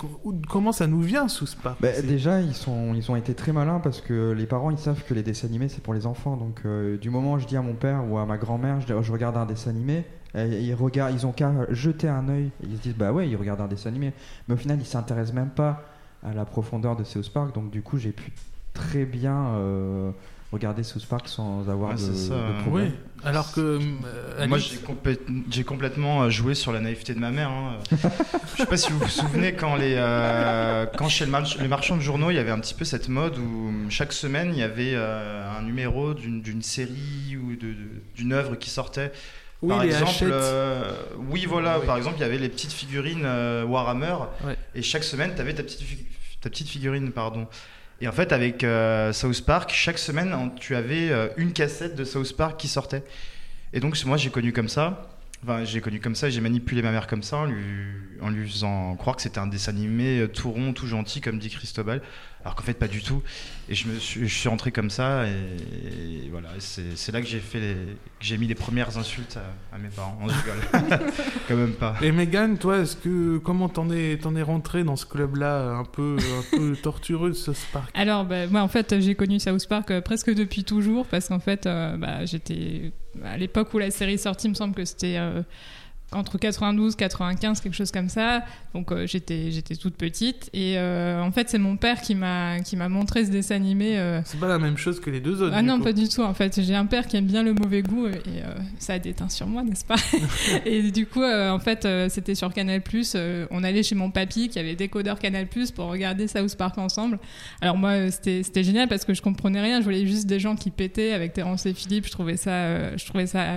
Comment 0.48 0.72
ça 0.72 0.86
nous 0.86 1.02
vient 1.02 1.28
sous 1.28 1.46
ce 1.46 1.56
pas? 1.56 1.76
Bah, 1.80 1.88
déjà, 2.02 2.40
ils, 2.40 2.54
sont, 2.54 2.94
ils 2.94 3.10
ont 3.10 3.16
été 3.16 3.34
très 3.34 3.52
malins 3.52 3.80
parce 3.80 4.00
que 4.00 4.32
les 4.32 4.46
parents 4.46 4.70
ils 4.70 4.78
savent 4.78 5.02
que 5.04 5.12
les 5.14 5.22
dessins 5.22 5.48
animés 5.48 5.68
c'est 5.68 5.82
pour 5.82 5.92
les 5.94 6.06
enfants. 6.06 6.36
Donc, 6.36 6.62
du 7.00 7.10
moment 7.10 7.34
où 7.34 7.38
je 7.38 7.46
dis 7.46 7.56
à 7.58 7.62
mon 7.62 7.74
père 7.74 8.02
ou 8.10 8.16
à 8.18 8.24
ma 8.24 8.38
grand-mère, 8.38 8.80
je, 8.80 8.94
je 9.02 9.12
regarde 9.12 9.36
un 9.36 9.44
dessin 9.46 9.70
animé, 9.70 10.04
ils, 10.36 10.74
regardent, 10.74 11.14
ils 11.14 11.26
ont 11.26 11.32
qu'à 11.32 11.52
jeter 11.70 12.08
un 12.08 12.28
œil 12.28 12.50
et 12.62 12.66
ils 12.70 12.76
se 12.76 12.82
disent 12.82 12.96
bah 12.96 13.12
ouais, 13.12 13.28
ils 13.28 13.36
regardent 13.36 13.60
un 13.62 13.68
dessin 13.68 13.88
animé. 13.90 14.12
Mais 14.48 14.54
au 14.54 14.58
final, 14.58 14.78
ils 14.80 14.86
s'intéressent 14.86 15.34
même 15.34 15.50
pas 15.50 15.84
à 16.26 16.32
la 16.34 16.44
profondeur 16.44 16.96
de 16.96 17.04
South 17.04 17.30
Park. 17.32 17.54
Donc, 17.54 17.70
du 17.70 17.82
coup, 17.82 17.98
j'ai 17.98 18.10
pu 18.12 18.32
très 18.72 19.04
bien 19.04 19.46
euh, 19.56 20.10
regarder 20.52 20.82
South 20.82 21.06
Park 21.06 21.28
sans 21.28 21.68
avoir 21.68 21.90
Ouais, 21.90 21.96
de, 21.96 22.00
c'est 22.00 22.14
ça, 22.14 22.34
de 22.34 22.62
problème. 22.62 22.88
Oui. 22.88 22.94
Alors 23.26 23.52
que. 23.52 23.60
euh, 23.80 24.46
Moi, 24.48 24.58
j'ai 24.58 24.76
complè- 24.78 25.18
j'ai 25.50 25.64
complètement 25.64 26.22
euh, 26.24 26.30
joué 26.30 26.54
sur 26.54 26.72
la 26.72 26.80
naïveté 26.80 27.14
de 27.14 27.20
ma 27.20 27.30
mère. 27.30 27.50
hein. 27.50 27.78
Je 28.52 28.62
sais 28.62 28.66
pas 28.66 28.76
si 28.76 28.90
vous 28.92 28.98
vous 28.98 29.08
souvenez 29.08 29.54
quand, 29.54 29.76
les, 29.76 29.94
euh, 29.96 30.86
quand 30.98 31.08
chez 31.08 31.24
le 31.24 31.30
mar- 31.30 31.46
les 31.60 31.68
marchands 31.68 31.96
de 31.96 32.02
journaux, 32.02 32.30
il 32.30 32.34
y 32.36 32.38
avait 32.38 32.50
un 32.50 32.58
petit 32.60 32.74
peu 32.74 32.84
cette 32.84 33.08
mode 33.08 33.38
où 33.38 33.70
chaque 33.88 34.12
semaine, 34.12 34.50
il 34.52 34.58
y 34.58 34.62
avait 34.62 34.92
euh, 34.94 35.58
un 35.58 35.62
numéro 35.62 36.12
d'une 36.14 36.42
d'une 36.42 36.62
série 36.62 37.36
ou 37.36 37.50
de- 37.56 37.68
de- 37.68 38.02
d'une 38.16 38.32
œuvre 38.32 38.56
qui 38.56 38.70
sortait. 38.70 39.12
Oui, 39.64 39.68
par 39.70 39.82
les 39.84 39.88
exemple, 39.94 40.30
euh, 40.32 40.92
oui, 41.30 41.46
voilà. 41.46 41.78
Oui. 41.80 41.86
Par 41.86 41.96
exemple, 41.96 42.16
il 42.18 42.22
y 42.22 42.24
avait 42.24 42.38
les 42.38 42.48
petites 42.48 42.72
figurines 42.72 43.22
euh, 43.24 43.64
Warhammer, 43.64 44.16
Ouais. 44.44 44.56
et 44.74 44.82
chaque 44.82 45.04
semaine, 45.04 45.32
tu 45.34 45.40
avais 45.40 45.54
ta 45.54 45.62
petite, 45.62 45.80
fi- 45.82 46.04
ta 46.40 46.50
petite 46.50 46.68
figurine, 46.68 47.10
pardon. 47.12 47.46
Et 48.00 48.08
en 48.08 48.12
fait, 48.12 48.32
avec 48.32 48.64
euh, 48.64 49.12
South 49.12 49.40
Park, 49.46 49.70
chaque 49.72 49.98
semaine, 49.98 50.50
tu 50.60 50.74
avais 50.76 51.10
une 51.36 51.52
cassette 51.52 51.94
de 51.96 52.04
South 52.04 52.36
Park 52.36 52.58
qui 52.58 52.68
sortait. 52.68 53.02
Et 53.72 53.80
donc, 53.80 54.02
moi, 54.04 54.16
j'ai 54.16 54.30
connu 54.30 54.52
comme 54.52 54.68
ça. 54.68 55.08
Enfin, 55.42 55.64
j'ai 55.64 55.80
connu 55.82 56.00
comme 56.00 56.14
ça, 56.14 56.30
j'ai 56.30 56.40
manipulé 56.40 56.80
ma 56.80 56.90
mère 56.90 57.06
comme 57.06 57.22
ça 57.22 57.36
en 57.36 57.44
lui, 57.44 57.62
en 58.22 58.30
lui 58.30 58.48
faisant 58.48 58.96
croire 58.96 59.14
que 59.16 59.20
c'était 59.22 59.38
un 59.40 59.46
dessin 59.46 59.72
animé 59.72 60.26
tout 60.32 60.50
rond, 60.50 60.72
tout 60.72 60.86
gentil, 60.86 61.20
comme 61.20 61.38
dit 61.38 61.50
Cristobal. 61.50 62.00
Alors 62.44 62.54
qu'en 62.56 62.62
fait, 62.62 62.74
pas 62.74 62.88
du 62.88 63.02
tout. 63.02 63.22
Et 63.70 63.74
je, 63.74 63.88
me 63.88 63.98
suis, 63.98 64.28
je 64.28 64.34
suis 64.38 64.48
rentré 64.50 64.70
comme 64.70 64.90
ça, 64.90 65.24
et, 65.26 65.30
et 66.26 66.28
voilà, 66.30 66.50
c'est 66.58 66.94
c'est 66.96 67.10
là 67.10 67.22
que 67.22 67.26
j'ai 67.26 67.40
fait 67.40 67.58
les- 67.60 67.74
que 67.74 68.20
j'ai 68.20 68.36
mis 68.36 68.46
les 68.46 68.54
premières 68.54 68.98
insultes 68.98 69.38
à, 69.38 69.74
à 69.76 69.78
mes 69.78 69.88
parents. 69.88 70.18
On 70.20 70.28
se 70.28 70.34
rigole. 70.34 71.10
Quand 71.48 71.56
même 71.56 71.72
pas. 71.72 71.94
Et 72.02 72.12
Megan, 72.12 72.58
toi, 72.58 72.78
est-ce 72.80 72.96
que 72.96 73.38
comment 73.38 73.70
t'en 73.70 73.90
es, 73.90 74.18
t'en 74.18 74.36
es 74.36 74.42
rentré 74.42 74.84
dans 74.84 74.96
ce 74.96 75.06
club-là 75.06 75.70
un 75.76 75.84
peu, 75.84 76.18
un 76.20 76.56
peu 76.58 76.76
tortureux 76.82 77.30
de 77.30 77.34
South 77.34 77.56
Park 77.72 77.90
Alors, 77.94 78.26
bah, 78.26 78.46
moi, 78.48 78.60
en 78.60 78.68
fait, 78.68 79.00
j'ai 79.00 79.14
connu 79.14 79.40
South 79.40 79.66
Park 79.66 79.90
euh, 79.90 80.00
presque 80.02 80.32
depuis 80.34 80.64
toujours 80.64 81.06
parce 81.06 81.28
qu'en 81.28 81.40
fait, 81.40 81.64
euh, 81.66 81.96
bah, 81.96 82.26
j'étais 82.26 82.92
à 83.24 83.38
l'époque 83.38 83.72
où 83.72 83.78
la 83.78 83.90
série 83.90 84.14
est 84.14 84.18
sortie, 84.18 84.48
il 84.48 84.50
me 84.50 84.54
semble 84.54 84.74
que 84.74 84.84
c'était 84.84 85.16
euh, 85.16 85.42
entre 86.14 86.38
92, 86.38 86.96
95, 86.96 87.60
quelque 87.60 87.74
chose 87.74 87.90
comme 87.90 88.08
ça. 88.08 88.44
Donc, 88.74 88.90
euh, 88.92 89.06
j'étais, 89.06 89.50
j'étais 89.50 89.76
toute 89.76 89.94
petite 89.96 90.50
et 90.52 90.78
euh, 90.78 91.20
en 91.22 91.30
fait, 91.32 91.48
c'est 91.50 91.58
mon 91.58 91.76
père 91.76 92.00
qui 92.00 92.14
m'a, 92.14 92.60
qui 92.60 92.76
m'a 92.76 92.88
montré 92.88 93.24
ce 93.24 93.30
dessin 93.30 93.56
animé. 93.56 93.98
euh, 93.98 94.20
C'est 94.24 94.40
pas 94.40 94.48
la 94.48 94.58
même 94.58 94.76
chose 94.76 95.00
que 95.00 95.10
les 95.10 95.20
deux 95.20 95.42
autres. 95.42 95.54
ah 95.56 95.62
non, 95.62 95.78
coup. 95.78 95.84
pas 95.84 95.92
du 95.92 96.08
tout. 96.08 96.22
En 96.22 96.34
fait, 96.34 96.60
j'ai 96.60 96.74
un 96.74 96.86
père 96.86 97.06
qui 97.06 97.16
aime 97.16 97.26
bien 97.26 97.42
le 97.42 97.52
mauvais 97.54 97.82
goût 97.82 98.06
et 98.06 98.12
euh, 98.12 98.54
ça 98.78 98.94
a 98.94 98.98
déteint 98.98 99.28
sur 99.28 99.46
moi, 99.46 99.62
n'est-ce 99.62 99.84
pas? 99.84 99.96
Et 100.64 100.90
du 100.90 101.06
coup, 101.06 101.22
en 101.24 101.58
fait, 101.58 101.86
c'était 102.08 102.34
sur 102.34 102.52
Canal+. 102.52 102.82
on 103.50 103.64
allait 103.64 103.82
chez 103.82 103.94
mon 103.94 104.10
papy 104.10 104.48
qui 104.48 104.58
avait 104.58 104.74
décodeur 104.74 105.18
Canal+, 105.18 105.46
pour 105.74 105.86
regarder 105.86 106.28
South 106.28 106.56
Park 106.56 106.78
ensemble. 106.78 107.18
Alors 107.60 107.76
moi, 107.76 108.10
c'était 108.10 108.42
c'était 108.42 108.64
génial 108.64 108.88
parce 108.88 109.04
que 109.04 109.14
je 109.14 109.22
comprenais 109.22 109.60
rien. 109.60 109.78
Je 109.80 109.84
voyais 109.84 110.06
juste 110.06 110.26
des 110.26 110.40
gens 110.40 110.56
qui 110.56 110.70
pétaient 110.70 111.12
avec 111.12 111.32
Terence 111.32 111.66
et 111.66 111.74
Philippe. 111.74 112.06
Je 112.06 112.10
trouvais 112.12 112.36
ça, 112.36 112.96
je 112.96 113.04
trouvais 113.06 113.26
ça 113.26 113.56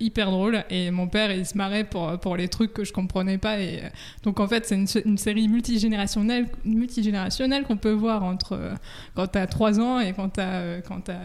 hyper 0.00 0.30
drôle 0.30 0.64
et 0.70 0.90
mon 0.90 1.08
père 1.08 1.32
il 1.32 1.44
se 1.44 1.56
marrait 1.56 1.84
pour, 1.84 2.18
pour 2.20 2.36
les 2.36 2.48
trucs 2.48 2.72
que 2.72 2.84
je 2.84 2.92
comprenais 2.92 3.38
pas 3.38 3.60
et 3.60 3.84
euh, 3.84 3.88
donc 4.22 4.40
en 4.40 4.46
fait 4.46 4.66
c'est 4.66 5.02
une, 5.04 5.18
série 5.18 5.48
multigénérationnelle 5.48 6.46
multigénérationnelle 6.64 7.64
qu'on 7.64 7.76
peut 7.76 7.92
voir 7.92 8.22
entre 8.22 8.52
euh, 8.52 8.74
quand 9.14 9.26
t'as 9.26 9.46
3 9.46 9.80
ans 9.80 10.00
et 10.00 10.10
euh, 10.10 10.12
quand 10.12 10.28
t'as 10.28 10.80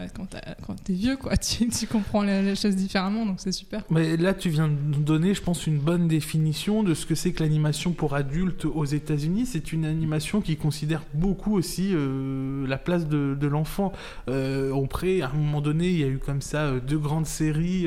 quand 0.08 0.26
t'as 0.26 0.54
quand 0.66 0.82
t'es 0.82 0.92
vieux 0.92 1.16
quoi 1.16 1.36
tu, 1.38 1.68
tu 1.68 1.86
comprends 1.86 2.22
la, 2.22 2.42
la 2.42 2.54
chose 2.54 2.76
différemment 2.76 3.26
donc 3.26 3.40
c'est 3.40 3.52
super 3.52 3.82
Mais 3.90 4.16
là, 4.16 4.34
tu 4.34 4.48
viens 4.48 4.68
de 4.68 4.96
donner, 4.98 5.34
je 5.34 5.42
pense, 5.42 5.66
une 5.66 5.78
bonne 5.78 6.08
définition 6.08 6.82
de 6.82 6.94
ce 6.94 7.06
que 7.06 7.14
c'est 7.14 7.32
que 7.32 7.42
l'animation 7.42 7.92
pour 7.92 8.14
adultes 8.14 8.64
aux 8.64 8.84
États-Unis. 8.84 9.46
C'est 9.46 9.72
une 9.72 9.84
animation 9.84 10.40
qui 10.40 10.56
considère 10.56 11.02
beaucoup 11.14 11.56
aussi 11.56 11.94
la 12.66 12.78
place 12.78 13.06
de, 13.06 13.46
l'enfant. 13.46 13.92
Euh, 14.28 14.72
à 14.72 15.26
un 15.26 15.36
moment 15.36 15.60
donné, 15.60 15.88
il 15.88 15.98
y 15.98 16.04
a 16.04 16.08
eu 16.08 16.18
comme 16.18 16.40
ça 16.40 16.72
deux 16.80 16.98
grandes 16.98 17.26
séries 17.26 17.86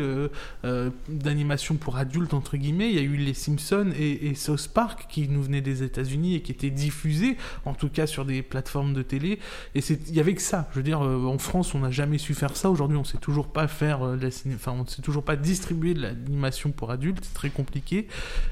euh, 0.77 0.89
d'animation 1.10 1.75
pour 1.75 1.98
adultes 1.98 2.34
entre 2.34 2.57
guillemets. 2.57 2.89
Il 2.89 2.96
y 2.96 3.00
a 3.00 3.03
eu 3.03 3.17
les 3.17 3.34
Simpsons 3.34 3.91
et, 3.98 4.27
et 4.27 4.36
South 4.36 4.69
Park 4.74 5.07
qui 5.10 5.27
nous 5.27 5.43
venaient 5.43 5.62
des 5.62 5.84
États-Unis 5.84 6.36
et 6.36 6.41
qui 6.41 6.51
étaient 6.51 6.69
diffusés, 6.69 7.38
en 7.65 7.74
tout 7.74 7.89
cas 7.89 8.07
sur 8.07 8.25
des 8.25 8.41
plateformes 8.41 8.93
de 8.93 9.01
télé. 9.01 9.39
Et 9.75 9.81
il 9.89 10.15
y 10.15 10.19
avait 10.19 10.36
que 10.36 10.41
ça. 10.41 10.67
Je 10.72 10.77
veux 10.77 10.84
dire, 10.84 11.01
euh, 11.01 11.25
en 11.25 11.38
France, 11.38 11.75
on 11.75 11.79
n'a 11.79 11.91
jamais 11.91 12.17
su 12.17 12.34
faire 12.34 12.55
ça. 12.55 12.69
Aujourd'hui, 12.69 12.98
on 12.98 13.03
sait 13.03 13.17
toujours 13.17 13.48
pas 13.48 13.67
faire 13.67 14.03
euh, 14.03 14.15
la 14.15 14.29
ciné- 14.29 14.55
enfin, 14.55 14.74
on 14.74 14.86
sait 14.86 15.01
toujours 15.01 15.24
pas 15.24 15.36
distribuer 15.36 15.93
de 15.93 16.01
l'animation 16.01 16.72
pour 16.72 16.91
adultes. 16.91 17.24
C'est 17.24 17.34
très 17.34 17.50
compliqué. 17.50 18.07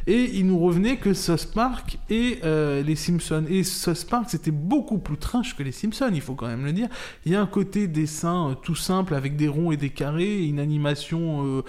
Et 0.08 0.32
il 0.34 0.48
nous 0.48 0.60
revenait 0.60 0.98
que 0.98 1.14
South 1.14 1.52
Park 1.54 1.98
et 2.10 2.40
les 2.44 2.96
Simpsons. 2.96 3.46
Et 3.50 3.64
South 3.64 4.06
Park, 4.10 4.26
c'était 4.30 4.52
beaucoup 4.52 5.00
plus 5.00 5.18
trinche 5.18 5.56
que 5.56 5.64
les 5.64 5.72
Simpsons, 5.72 6.12
il 6.14 6.22
faut 6.22 6.36
quand 6.36 6.48
même 6.48 6.66
le 6.66 6.74
dire. 6.74 6.88
Il 7.26 7.32
y 7.32 7.36
a 7.36 7.42
un 7.42 7.46
côté 7.48 7.88
dessin 7.88 8.58
tout 8.64 8.76
simple 8.76 9.14
avec 9.14 9.36
des 9.36 9.48
ronds 9.48 9.72
et 9.72 9.78
des 9.78 9.90
carrés, 9.90 10.46
une 10.46 10.60
animation 10.60 11.64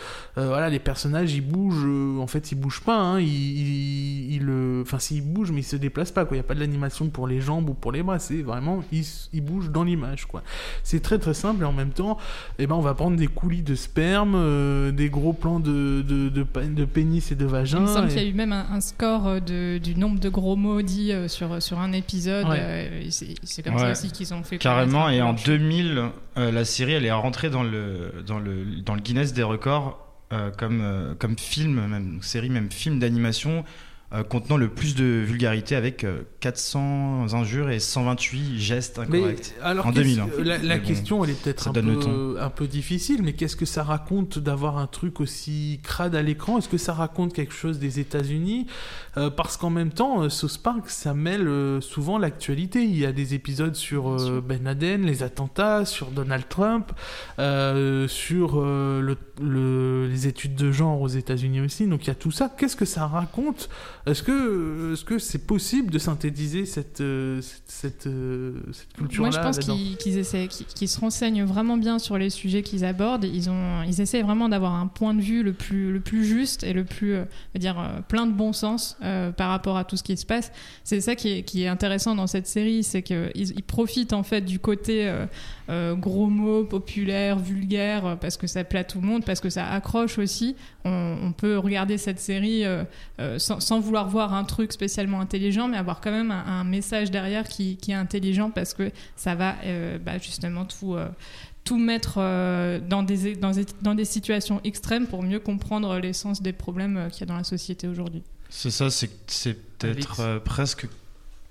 euh, 0.47 0.49
voilà, 0.49 0.69
les 0.71 0.79
personnages 0.79 1.35
ils 1.35 1.41
bougent, 1.41 1.85
euh, 1.87 2.19
en 2.21 2.27
fait 2.27 2.53
ils 2.53 2.55
bougent 2.55 2.81
pas, 2.83 2.97
hein, 2.99 3.21
ils, 3.21 3.27
ils, 3.27 4.35
ils, 4.37 4.49
euh, 4.49 4.83
enfin 4.83 4.99
s'ils 4.99 5.23
bougent 5.23 5.53
mais 5.53 5.61
ils 5.61 5.65
se 5.65 5.77
déplacent 5.77 6.13
pas 6.13 6.25
quoi. 6.25 6.37
Il 6.37 6.39
y 6.39 6.41
a 6.41 6.45
pas 6.45 6.55
de 6.55 6.61
l'animation 6.61 7.09
pour 7.09 7.27
les 7.27 7.41
jambes 7.41 7.69
ou 7.69 7.75
pour 7.75 7.93
les 7.93 8.03
bras, 8.03 8.19
c'est 8.19 8.43
vraiment 8.43 8.83
ils, 8.93 9.05
ils 9.33 9.41
bougent 9.43 9.71
dans 9.71 9.85
l'image 9.85 10.27
quoi. 10.27 10.43
C'est 10.83 11.01
très 11.03 11.19
très 11.19 11.35
simple 11.35 11.63
et 11.63 11.67
en 11.67 11.73
même 11.73 11.91
temps, 11.91 12.19
eh 12.59 12.67
ben 12.67 12.75
on 12.75 12.81
va 12.81 12.95
prendre 12.95 13.17
des 13.17 13.27
coulis 13.27 13.63
de 13.63 13.75
sperme, 13.75 14.35
euh, 14.37 14.93
des 14.93 15.11
gros 15.11 15.33
plans 15.33 15.61
de 15.61 16.03
de, 16.03 16.29
de, 16.29 16.85
pénis 16.85 17.31
et 17.33 17.35
de 17.35 17.45
vagin. 17.45 17.79
Il 17.79 17.83
me 17.83 17.87
semble 17.89 18.07
et- 18.07 18.09
qu'il 18.15 18.23
y 18.23 18.27
a 18.27 18.29
eu 18.29 18.35
même 18.35 18.53
un, 18.53 18.67
un 18.71 18.81
score 18.81 19.41
de, 19.41 19.79
du 19.79 19.95
nombre 19.97 20.19
de 20.21 20.29
gros 20.29 20.57
mots 20.57 20.83
dits 20.83 21.13
sur, 21.29 21.63
sur 21.63 21.79
un 21.81 21.93
épisode. 21.93 22.47
Ouais. 22.49 22.59
euh, 22.61 23.07
c'est 23.11 23.35
c'est 23.43 23.63
comme 23.63 23.79
ça 23.79 23.91
aussi 23.91 24.11
qu'ils 24.11 24.33
ont 24.35 24.43
fait. 24.43 24.59
Carrément, 24.59 25.09
et 25.09 25.21
en 25.23 25.35
peu 25.35 25.51
leur 25.53 25.59
2000, 25.59 26.03
euh, 26.39 26.51
la 26.53 26.65
série 26.65 26.93
elle 26.93 27.05
est 27.05 27.13
rentrée 27.13 27.51
dans 27.51 27.63
le, 27.63 28.13
dans 28.27 28.39
le, 28.39 28.65
dans 28.85 28.95
le 28.95 29.01
Guinness 29.01 29.33
des 29.33 29.43
records 29.43 30.06
comme, 30.57 30.81
euh, 30.83 31.15
comme 31.19 31.39
film, 31.39 31.87
même 31.87 32.19
série, 32.23 32.51
même 32.51 32.71
film 32.71 32.99
d'animation 32.99 33.65
euh, 34.13 34.23
contenant 34.23 34.57
le 34.57 34.69
plus 34.69 34.95
de 34.95 35.05
vulgarité 35.05 35.75
avec 35.75 36.05
euh, 36.05 36.23
400 36.41 37.35
injures 37.35 37.71
et 37.71 37.81
128 37.81 38.59
gestes 38.59 39.01
Mais 39.09 39.19
incorrects. 39.19 39.55
alors, 39.63 39.87
En 39.87 39.91
qu'est-ce- 39.93 40.03
2000, 40.17 40.21
hein. 40.21 40.29
la, 40.39 40.59
la 40.59 40.75
Mais 40.75 40.81
bon, 40.81 40.87
question, 40.87 41.25
elle 41.25 41.31
est 41.31 41.43
peut-être 41.43 41.69
un, 41.69 41.73
peu, 41.73 42.37
un 42.41 42.51
peu 42.51 42.67
difficile, 42.69 43.23
mais 43.23 43.33
qu'est-ce 43.33 43.57
que 43.57 43.67
ça 43.67 43.83
raconte 43.83 44.39
d'avoir 44.39 44.79
un 44.79 44.87
truc 44.87 45.21
aussi 45.21 45.81
crade 45.83 46.15
à 46.15 46.23
l'écran? 46.23 46.59
Est-ce 46.59 46.69
que 46.69 46.79
ça 46.79 46.93
raconte 46.93 47.33
quelque 47.33 47.53
chose 47.55 47.79
des 47.81 47.99
États-Unis? 48.01 48.67
Euh, 49.17 49.29
Parce 49.31 49.57
qu'en 49.57 49.71
même 49.71 49.91
temps, 49.91 50.23
euh, 50.23 50.29
South 50.29 50.59
Park, 50.63 50.89
ça 50.89 51.13
mêle 51.13 51.49
euh, 51.49 51.81
souvent 51.81 52.19
l'actualité. 52.19 52.85
Il 52.85 52.97
y 52.97 53.07
a 53.07 53.13
des 53.13 53.35
épisodes 53.35 53.75
sur 53.75 54.09
euh, 54.11 54.41
Ben 54.47 54.63
Laden, 54.63 55.05
les 55.05 55.23
attentats, 55.25 55.85
sur 55.85 56.13
Donald 56.13 56.45
Trump, 56.49 56.93
euh, 57.39 58.07
sur 58.09 58.61
euh, 58.61 59.01
le, 59.01 59.17
le- 59.43 60.07
les 60.09 60.27
études 60.27 60.55
de 60.55 60.71
genre 60.71 61.01
aux 61.01 61.09
États-Unis 61.09 61.61
aussi. 61.61 61.87
Donc 61.87 62.05
il 62.05 62.09
y 62.09 62.11
a 62.11 62.15
tout 62.15 62.31
ça. 62.31 62.53
Qu'est-ce 62.57 62.77
que 62.77 62.85
ça 62.85 63.07
raconte 63.07 63.69
Est-ce 64.07 64.23
que 64.23 64.93
est-ce 64.93 65.05
que 65.05 65.19
c'est 65.19 65.47
possible 65.47 65.91
de 65.91 65.99
synthétiser 65.99 66.65
cette 66.65 67.01
euh, 67.01 67.41
cette, 67.43 67.63
cette, 67.67 68.07
euh, 68.07 68.53
cette 68.73 68.93
culture-là 68.93 69.31
Moi, 69.31 69.39
je 69.39 69.59
pense 69.59 69.99
qu'ils 69.99 70.19
essaient, 70.19 70.47
qu'ils 70.49 70.89
se 70.89 71.01
renseignent 71.01 71.45
vraiment 71.45 71.77
bien 71.77 71.99
sur 71.99 72.17
les 72.17 72.31
sujets 72.31 72.63
qu'ils 72.63 72.85
abordent. 72.85 73.25
Ils 73.25 73.51
ont, 73.51 73.83
ils 73.83 74.01
essaient 74.01 74.23
vraiment 74.23 74.49
d'avoir 74.49 74.75
un 74.75 74.87
point 74.87 75.13
de 75.13 75.21
vue 75.21 75.43
le 75.43 75.53
plus, 75.53 75.93
le 75.93 76.01
plus 76.01 76.25
juste 76.25 76.63
et 76.63 76.73
le 76.73 76.85
plus, 76.85 77.15
euh, 77.15 77.25
dire, 77.57 77.77
plein 78.09 78.27
de 78.27 78.33
bon 78.33 78.53
sens 78.53 78.97
euh, 79.03 79.33
par 79.33 79.49
rapport 79.49 79.77
à 79.77 79.85
tout 79.85 79.97
ce 79.97 80.03
qui 80.03 80.17
se 80.17 80.25
passe. 80.25 80.53
C'est 80.85 81.01
ça 81.01 81.17
qui 81.17 81.39
est, 81.39 81.43
qui 81.43 81.65
est 81.65 81.69
intéressant 81.69 82.15
dans 82.15 82.29
cette 82.29 82.47
série, 82.47 82.85
c'est 82.85 83.03
qu'ils 83.03 83.31
ils 83.35 83.63
profitent 83.63 84.13
en 84.13 84.23
fait 84.23 84.43
du 84.43 84.61
côté 84.61 85.13
euh, 85.69 85.95
gros 85.95 86.29
mots, 86.29 86.63
populaire, 86.63 87.39
vulgaire, 87.39 88.17
parce 88.21 88.37
que 88.37 88.47
ça 88.47 88.63
plaît 88.63 88.81
à 88.81 88.85
tout 88.85 89.01
le 89.01 89.07
monde, 89.07 89.25
parce 89.25 89.41
que 89.41 89.51
ça 89.51 89.67
accroche 89.67 90.19
aussi. 90.19 90.55
On, 90.85 91.17
on 91.23 91.33
peut 91.33 91.59
regarder 91.59 91.99
cette 91.99 92.21
série 92.21 92.63
sans, 93.39 93.59
sans 93.59 93.81
vouloir 93.81 93.96
voir 94.05 94.35
un 94.35 94.45
truc 94.45 94.73
spécialement 94.73 95.21
intelligent, 95.21 95.69
mais 95.69 95.79
avoir 95.79 96.01
quand 96.01 96.13
même 96.13 96.31
un, 96.31 96.45
un 96.47 96.65
message 96.65 97.11
derrière 97.11 97.49
qui, 97.49 97.77
qui 97.79 97.93
est 97.93 97.95
intelligent 97.95 98.51
parce 98.51 98.75
que 98.75 98.93
ça 99.17 99.35
va 99.35 99.57
euh, 99.65 99.99
bah, 99.99 100.19
justement 100.19 100.67
tout, 100.67 100.95
euh, 100.95 101.09
tout 101.65 101.79
mettre 101.79 102.17
euh, 102.19 102.79
dans, 102.79 103.03
des, 103.03 103.35
dans, 103.35 103.51
des, 103.51 103.67
dans 103.83 103.95
des 103.95 104.05
situations 104.05 104.61
extrêmes 104.65 105.07
pour 105.07 105.23
mieux 105.23 105.41
comprendre 105.41 105.99
l'essence 105.99 106.43
des 106.43 106.53
problèmes 106.53 107.09
qu'il 107.11 107.21
y 107.21 107.23
a 107.25 107.27
dans 107.27 107.37
la 107.37 107.45
société 107.45 107.89
aujourd'hui. 107.89 108.23
C'est 108.49 108.71
ça, 108.71 108.91
c'est 108.91 109.11
c'est 109.27 109.55
peut-être 109.55 110.21
euh, 110.21 110.39
presque 110.39 110.87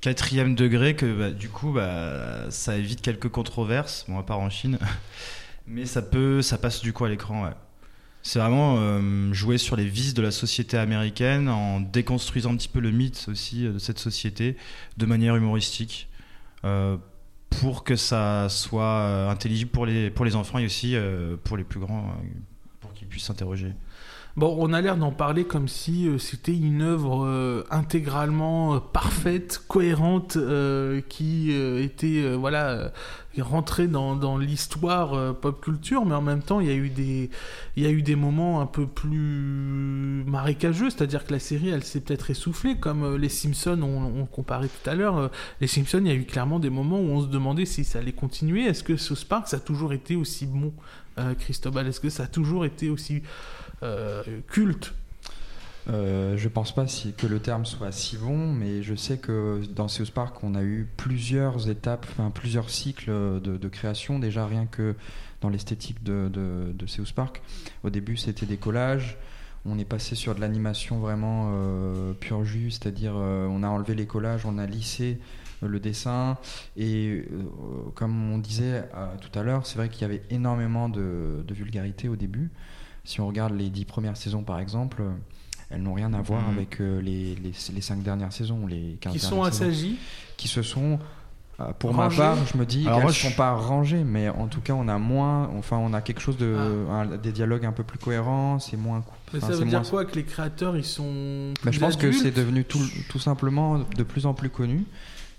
quatrième 0.02 0.56
degré 0.56 0.96
que 0.96 1.06
bah, 1.06 1.32
du 1.32 1.50
coup 1.50 1.72
bah, 1.72 2.50
ça 2.50 2.78
évite 2.78 3.02
quelques 3.02 3.30
controverses, 3.30 4.06
bon 4.08 4.20
à 4.20 4.24
part 4.24 4.40
en 4.40 4.50
Chine, 4.50 4.80
mais 5.68 5.86
ça 5.86 6.02
peut, 6.02 6.42
ça 6.42 6.58
passe 6.58 6.82
du 6.82 6.94
coup 6.94 7.06
à 7.06 7.10
l'écran. 7.10 7.44
Ouais. 7.44 7.52
C'est 8.28 8.40
vraiment 8.40 8.78
euh, 8.80 9.32
jouer 9.34 9.60
sur 9.60 9.76
les 9.76 9.86
vices 9.86 10.16
de 10.16 10.24
la 10.24 10.32
société 10.32 10.78
américaine 10.78 11.48
en 11.48 11.80
déconstruisant 11.80 12.54
un 12.54 12.56
petit 12.56 12.68
peu 12.68 12.80
le 12.80 12.90
mythe 12.90 13.28
aussi 13.30 13.68
euh, 13.68 13.74
de 13.74 13.78
cette 13.78 14.00
société 14.00 14.58
de 14.98 15.06
manière 15.06 15.36
humoristique. 15.36 16.10
euh, 16.64 16.98
pour 17.52 17.84
que 17.84 17.96
ça 17.96 18.50
soit 18.50 19.30
intelligible 19.30 19.70
pour 19.70 19.86
les, 19.86 20.10
pour 20.10 20.26
les 20.26 20.36
enfants 20.36 20.58
et 20.58 20.66
aussi 20.66 20.96
pour 21.46 21.56
les 21.56 21.64
plus 21.64 21.80
grands, 21.80 22.14
pour 22.82 22.92
qu'ils 22.94 23.08
puissent 23.08 23.24
s'interroger. 23.26 23.72
Bon, 24.38 24.54
on 24.60 24.74
a 24.74 24.82
l'air 24.82 24.98
d'en 24.98 25.14
parler 25.14 25.46
comme 25.46 25.70
si 25.70 26.10
euh, 26.10 26.18
c'était 26.18 26.54
une 26.54 26.82
œuvre 26.82 27.26
euh, 27.26 27.64
intégralement 27.72 28.76
euh, 28.76 28.80
parfaite, 28.80 29.64
cohérente, 29.70 30.38
qui 31.08 31.52
était 31.52 32.36
voilà 32.36 32.92
rentrée 33.40 33.88
dans, 33.88 34.38
l'histoire 34.38 35.36
pop 35.36 35.62
culture, 35.62 36.06
mais 36.06 36.16
en 36.16 36.22
même 36.22 36.42
temps, 36.42 36.60
il 36.60 36.68
y 36.68 36.72
a 36.72 36.76
eu 36.76 36.90
des 36.90 37.30
il 37.78 37.84
y 37.84 37.86
a 37.86 37.90
eu 37.90 38.02
des 38.02 38.16
moments 38.16 38.62
un 38.62 38.66
peu 38.66 38.88
plus 38.88 40.24
marécageux, 40.26 40.90
c'est-à-dire 40.90 41.26
que 41.26 41.34
la 41.34 41.40
série, 41.40 41.70
elle 41.70 41.84
s'est 41.84 42.02
peut-être 42.02 42.30
essoufflée, 42.30 42.78
comme 42.78 43.16
les 43.16 43.30
Simpsons, 43.30 43.82
on, 43.82 44.26
comparait 44.26 44.68
tout 44.68 44.90
à 44.90 44.96
l'heure. 44.96 45.32
les 45.62 45.68
Simpsons, 45.68 46.00
il 46.02 46.08
y 46.08 46.12
a 46.12 46.16
eu 46.16 46.26
clairement 46.26 46.60
des 46.60 46.70
moments 46.70 47.00
où 47.00 47.10
on 47.10 47.22
se 47.22 47.28
demandait 47.28 47.66
si 47.66 47.84
ça 47.84 48.00
allait 48.00 48.14
continuer. 48.14 48.66
Est-ce 48.66 48.84
que 48.84 48.98
South 48.98 49.26
Park, 49.26 49.48
ça 49.48 49.58
a 49.58 49.62
toujours 49.62 49.94
été 49.94 50.16
aussi 50.16 50.46
bon, 50.46 50.74
Christobal 51.40 51.88
Est-ce 51.88 52.00
que 52.00 52.10
ça 52.10 52.24
a 52.24 52.28
toujours 52.28 52.66
été 52.66 52.90
aussi 52.90 53.22
culte 54.48 54.94
Euh, 55.88 56.36
je 56.36 56.50
pense 56.50 56.74
pas 56.74 56.86
que 57.16 57.28
le 57.28 57.40
terme 57.40 57.66
soit 57.66 57.92
si 57.92 58.18
bon, 58.18 58.52
mais 58.52 58.82
je 58.82 58.96
sais 58.96 59.18
que 59.18 59.62
dans 59.76 59.88
South 59.88 60.12
Park, 60.12 60.44
on 60.44 60.56
a 60.56 60.64
eu 60.64 60.88
plusieurs 60.98 61.70
étapes, 61.70 62.08
plusieurs 62.34 62.70
cycles 62.70 63.12
de, 63.12 63.68
création. 63.68 64.18
Déjà, 64.18 64.48
rien 64.48 64.66
que 64.66 64.96
dans 65.42 65.50
l'esthétique 65.50 66.04
de, 66.04 66.30
de, 66.30 67.12
Park. 67.14 67.42
Au 67.84 67.90
début, 67.90 68.18
c'était 68.18 68.46
des 68.46 68.58
collages. 68.58 69.18
On 69.68 69.78
est 69.80 69.86
passé 69.86 70.16
sur 70.16 70.36
de 70.36 70.42
l'animation 70.42 71.00
vraiment 71.00 71.52
euh, 71.54 72.14
pur 72.14 72.44
jus, 72.46 72.72
c'est-à-dire 72.72 73.14
euh, 73.16 73.48
on 73.50 73.64
a 73.64 73.68
enlevé 73.68 73.96
les 73.96 74.06
collages, 74.06 74.46
on 74.46 74.60
a 74.60 74.66
lissé 74.66 75.20
euh, 75.64 75.68
le 75.68 75.80
dessin. 75.80 76.38
Et 76.78 77.26
euh, 77.32 77.44
comme 77.94 78.32
on 78.32 78.38
disait 78.38 78.84
euh, 78.96 79.08
tout 79.20 79.38
à 79.38 79.44
l'heure, 79.44 79.66
c'est 79.66 79.78
vrai 79.78 79.90
qu'il 79.90 80.02
y 80.02 80.06
avait 80.06 80.22
énormément 80.30 80.90
de 80.90 81.44
vulgarité 81.50 82.10
au 82.10 82.16
début. 82.16 82.50
Si 83.06 83.22
on 83.22 83.28
regarde 83.28 83.54
les 83.58 83.70
dix 83.70 83.86
premières 83.86 84.18
saisons, 84.18 84.44
par 84.44 84.60
exemple, 84.60 85.04
elles 85.70 85.82
n'ont 85.82 85.94
rien 85.94 86.14
à 86.14 86.22
voir 86.22 86.42
Mhm. 86.44 86.58
avec 86.58 86.82
euh, 86.82 87.02
les, 87.02 87.36
les, 87.36 87.52
les 87.74 87.82
cinq 87.82 88.02
dernières 88.04 88.34
saisons 88.34 88.68
les 88.68 88.98
15 89.02 89.14
qui 89.14 89.20
sont 89.20 89.44
assagis 89.44 89.98
qui 90.38 90.48
se 90.48 90.62
sont 90.62 91.00
euh, 91.62 91.72
pour 91.80 91.94
ma 91.94 92.10
part, 92.10 92.36
je 92.52 92.58
me 92.58 92.66
dis 92.66 92.84
qu'elles 92.84 93.06
ne 93.06 93.12
sont 93.12 93.30
je- 93.30 93.36
pas 93.38 93.54
rangées, 93.54 94.04
mais 94.04 94.28
en 94.28 94.48
tout 94.48 94.60
cas, 94.60 94.74
on 94.74 94.90
a 94.90 94.98
moins, 94.98 95.50
enfin, 95.58 95.78
on 95.78 95.94
a 95.94 96.02
quelque 96.02 96.20
chose 96.20 96.36
de, 96.38 96.54
Ah. 96.90 96.94
un- 96.94 97.16
des 97.16 97.32
dialogues 97.32 97.66
un 97.66 97.72
peu 97.72 97.84
plus 97.84 97.98
cohérents, 97.98 98.60
c'est 98.60 98.76
moins. 98.76 99.06
Mais 99.34 99.40
ça 99.40 99.48
veut 99.54 99.64
dire 99.64 99.80
moins- 99.80 99.90
quoi 99.90 100.04
que 100.04 100.16
les 100.16 100.26
créateurs 100.26 100.76
ils 100.76 100.84
sont 100.84 101.54
Bah, 101.64 101.72
je 101.72 101.80
pense 101.80 101.96
que 101.96 102.12
c'est 102.12 102.32
devenu 102.32 102.66
tout, 102.66 102.82
tout 103.08 103.20
simplement 103.20 103.80
de 103.80 104.04
plus 104.04 104.26
en 104.26 104.34
plus 104.34 104.50
connu. 104.50 104.84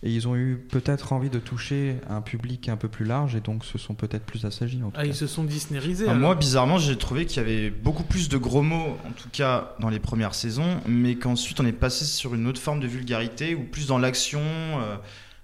Et 0.06 0.10
ils 0.10 0.28
ont 0.28 0.36
eu 0.36 0.56
peut-être 0.70 1.12
envie 1.12 1.30
de 1.30 1.40
toucher 1.40 1.96
un 2.08 2.20
public 2.20 2.68
un 2.68 2.76
peu 2.76 2.86
plus 2.86 3.04
large 3.04 3.34
et 3.34 3.40
donc 3.40 3.64
se 3.64 3.76
sont 3.76 3.94
peut-être 3.94 4.24
plus 4.24 4.44
assagis 4.44 4.80
en 4.84 4.90
tout 4.90 4.92
Ah, 4.96 5.02
cas. 5.02 5.08
ils 5.08 5.16
se 5.16 5.26
sont 5.26 5.42
disnérisés. 5.42 6.06
Ah, 6.08 6.14
moi, 6.14 6.36
bizarrement, 6.36 6.78
j'ai 6.78 6.96
trouvé 6.96 7.26
qu'il 7.26 7.38
y 7.42 7.44
avait 7.44 7.70
beaucoup 7.70 8.04
plus 8.04 8.28
de 8.28 8.36
gros 8.38 8.62
mots, 8.62 8.96
en 9.04 9.10
tout 9.10 9.28
cas 9.32 9.74
dans 9.80 9.88
les 9.88 9.98
premières 9.98 10.36
saisons, 10.36 10.80
mais 10.86 11.16
qu'ensuite 11.16 11.58
on 11.58 11.66
est 11.66 11.72
passé 11.72 12.04
sur 12.04 12.36
une 12.36 12.46
autre 12.46 12.60
forme 12.60 12.78
de 12.78 12.86
vulgarité, 12.86 13.56
ou 13.56 13.64
plus 13.64 13.88
dans 13.88 13.98
l'action, 13.98 14.38
euh, 14.40 14.94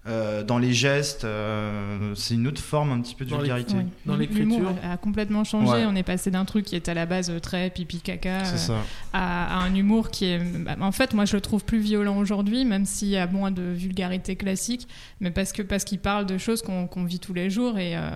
euh, 0.09 0.43
dans 0.43 0.59
les 0.59 0.73
gestes. 0.73 1.25
euh, 1.25 2.13
c'est 2.17 2.35
une 2.35 2.49
autre 2.49 2.61
forme 2.61 2.91
un 2.91 3.01
petit 3.01 3.15
peu 3.15 3.25
de 3.25 3.31
Dans 3.31 3.39
vulgarité. 3.39 3.75
Ouais. 3.77 3.87
Dans 4.05 4.17
L'humour 4.17 4.59
l'écriture. 4.59 4.75
a 4.83 4.93
a 4.93 4.97
complètement 4.97 5.45
changé. 5.45 5.71
Ouais. 5.73 5.85
On 5.87 5.95
est 5.95 6.03
passé 6.03 6.31
d'un 6.33 6.45
truc 6.45 6.65
qui 6.65 6.75
était 6.75 6.91
à 6.91 6.95
la 6.95 7.07
base 7.07 7.31
euh, 7.31 7.39
très 7.39 7.71
pipi 7.71 8.01
caca 8.01 8.41
euh, 8.43 8.79
à, 9.13 9.59
à 9.59 9.63
un 9.63 9.73
humour 9.75 10.11
qui 10.11 10.25
est. 10.25 10.39
bah, 10.41 10.75
En 10.81 10.91
fait, 10.91 11.15
moi, 11.15 11.25
je 11.25 11.35
le 11.37 11.41
trouve 11.41 11.65
plus 11.65 11.79
violent 11.79 12.19
aujourd'hui, 12.19 12.65
même 12.65 12.85
s'il 12.85 13.09
y 13.09 13.17
a 13.17 13.27
moins 13.29 13.53
de 13.53 13.63
vulgarité 13.63 14.35
classique, 14.35 14.89
mais 15.21 15.31
parce 15.31 15.53
que 15.53 15.63
parce 15.63 15.85
qu'il 15.85 16.01
parle 16.01 16.27
de 16.27 16.37
choses 16.37 16.63
qu'on 16.63 17.05
vit 17.05 17.21
tous 17.21 17.35
les 17.35 17.49
jours 17.49 17.79
et, 17.79 17.97
euh, 17.97 18.11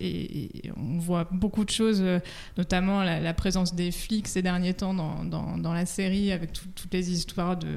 et- 0.00 0.06
et- 0.06 0.66
et 0.66 0.72
on 0.76 0.98
voit 0.98 1.28
beaucoup 1.30 1.64
de 1.64 1.70
choses, 1.70 2.02
notamment 2.58 3.04
la, 3.04 3.20
la 3.20 3.34
présence 3.34 3.74
des 3.74 3.92
flics 3.92 4.26
ces 4.26 4.42
derniers 4.42 4.74
temps 4.74 4.94
dans, 4.94 5.22
dans, 5.24 5.56
dans 5.58 5.72
la 5.74 5.86
série 5.86 6.32
avec 6.32 6.52
tout- 6.52 6.66
toutes 6.74 6.92
les 6.92 7.12
histoires 7.12 7.56
de 7.56 7.68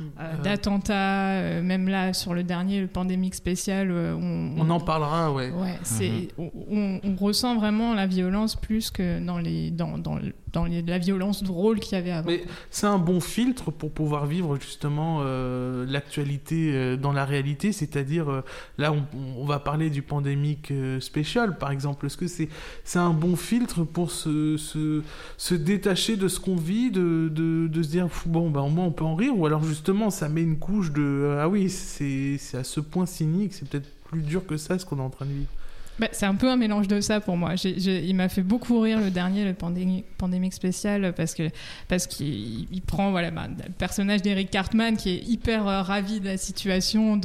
euh, 0.00 0.04
Euh, 0.20 0.42
d'attentats, 0.42 1.30
euh, 1.40 1.62
même 1.62 1.88
là 1.88 2.12
sur 2.12 2.34
le 2.34 2.42
dernier, 2.42 2.80
le 2.80 2.86
pandémique 2.86 3.34
spécial, 3.34 3.90
euh, 3.90 4.14
on, 4.14 4.54
on 4.60 4.70
en 4.70 4.80
parlera, 4.80 5.32
ouais. 5.32 5.50
Ouais, 5.50 5.78
c'est 5.82 6.28
Mhm. 6.38 6.50
on, 6.70 7.00
on- 7.02 7.16
ressent 7.16 7.56
vraiment 7.56 7.94
la 7.94 8.06
violence 8.06 8.56
plus 8.56 8.90
que 8.90 9.24
dans 9.24 9.38
les 9.38 9.70
dans 9.70 9.96
dans, 9.98 10.18
dans 10.52 10.64
les- 10.64 10.82
la 10.82 10.98
violence 10.98 11.42
drôle 11.42 11.80
qu'il 11.80 11.96
y 11.96 11.98
avait 12.00 12.10
avant. 12.10 12.28
Mais 12.30 12.42
c'est 12.70 12.86
un 12.86 12.98
bon 12.98 13.20
filtre 13.20 13.70
pour 13.70 13.90
pouvoir 13.90 14.26
vivre 14.26 14.56
justement 14.60 15.20
euh, 15.22 15.86
l'actualité 15.88 16.72
euh, 16.74 16.96
dans 16.96 17.12
la 17.12 17.24
réalité, 17.24 17.72
c'est-à-dire 17.72 18.28
euh, 18.30 18.42
là 18.78 18.92
on, 18.92 19.02
on 19.40 19.44
va 19.46 19.58
parler 19.58 19.88
du 19.90 20.02
pandémique 20.02 20.70
euh, 20.70 21.00
spécial 21.00 21.56
par 21.58 21.70
exemple. 21.70 22.06
Est-ce 22.06 22.16
que 22.18 22.26
c'est 22.28 22.48
c'est 22.84 22.98
un 22.98 23.10
bon 23.14 23.34
filtre 23.36 23.84
pour 23.84 24.10
se, 24.10 24.56
se, 24.56 25.02
se 25.38 25.54
détacher 25.54 26.16
de 26.16 26.28
ce 26.28 26.38
qu'on 26.40 26.56
vit, 26.56 26.90
de, 26.90 27.30
de, 27.32 27.66
de 27.66 27.82
se 27.82 27.88
dire 27.88 28.08
bon 28.26 28.50
bah 28.50 28.60
au 28.60 28.68
moins 28.68 28.84
on 28.86 28.92
peut 28.92 29.04
en 29.04 29.14
rire 29.14 29.36
ou 29.36 29.46
alors 29.46 29.62
justement 29.64 29.85
ça 30.10 30.28
met 30.28 30.42
une 30.42 30.58
couche 30.58 30.92
de 30.92 31.36
ah 31.38 31.48
oui 31.48 31.70
c'est 31.70 32.38
à 32.54 32.64
ce 32.64 32.80
point 32.80 33.06
cynique, 33.06 33.54
c'est 33.54 33.68
peut-être 33.68 33.88
plus 34.04 34.22
dur 34.22 34.46
que 34.46 34.56
ça 34.56 34.78
ce 34.78 34.84
qu'on 34.84 34.98
est 34.98 35.02
en 35.02 35.10
train 35.10 35.26
de 35.26 35.32
vivre. 35.32 35.50
Bah, 35.98 36.08
c'est 36.12 36.26
un 36.26 36.34
peu 36.34 36.50
un 36.50 36.56
mélange 36.56 36.88
de 36.88 37.00
ça 37.00 37.20
pour 37.20 37.36
moi. 37.36 37.54
Il 37.64 38.14
m'a 38.14 38.28
fait 38.28 38.42
beaucoup 38.42 38.80
rire 38.80 39.00
le 39.00 39.10
dernier, 39.10 39.44
le 39.44 39.54
pandémique 39.54 40.54
spécial, 40.54 41.14
parce 41.16 41.34
que 41.34 41.48
parce 41.88 42.06
qu'il 42.06 42.66
il 42.70 42.82
prend 42.82 43.10
voilà 43.10 43.30
bah, 43.30 43.46
le 43.48 43.72
personnage 43.72 44.20
d'Eric 44.20 44.50
Cartman 44.50 44.96
qui 44.96 45.10
est 45.10 45.22
hyper 45.26 45.66
euh, 45.66 45.82
ravi 45.82 46.20
de 46.20 46.26
la 46.26 46.36
situation. 46.36 47.18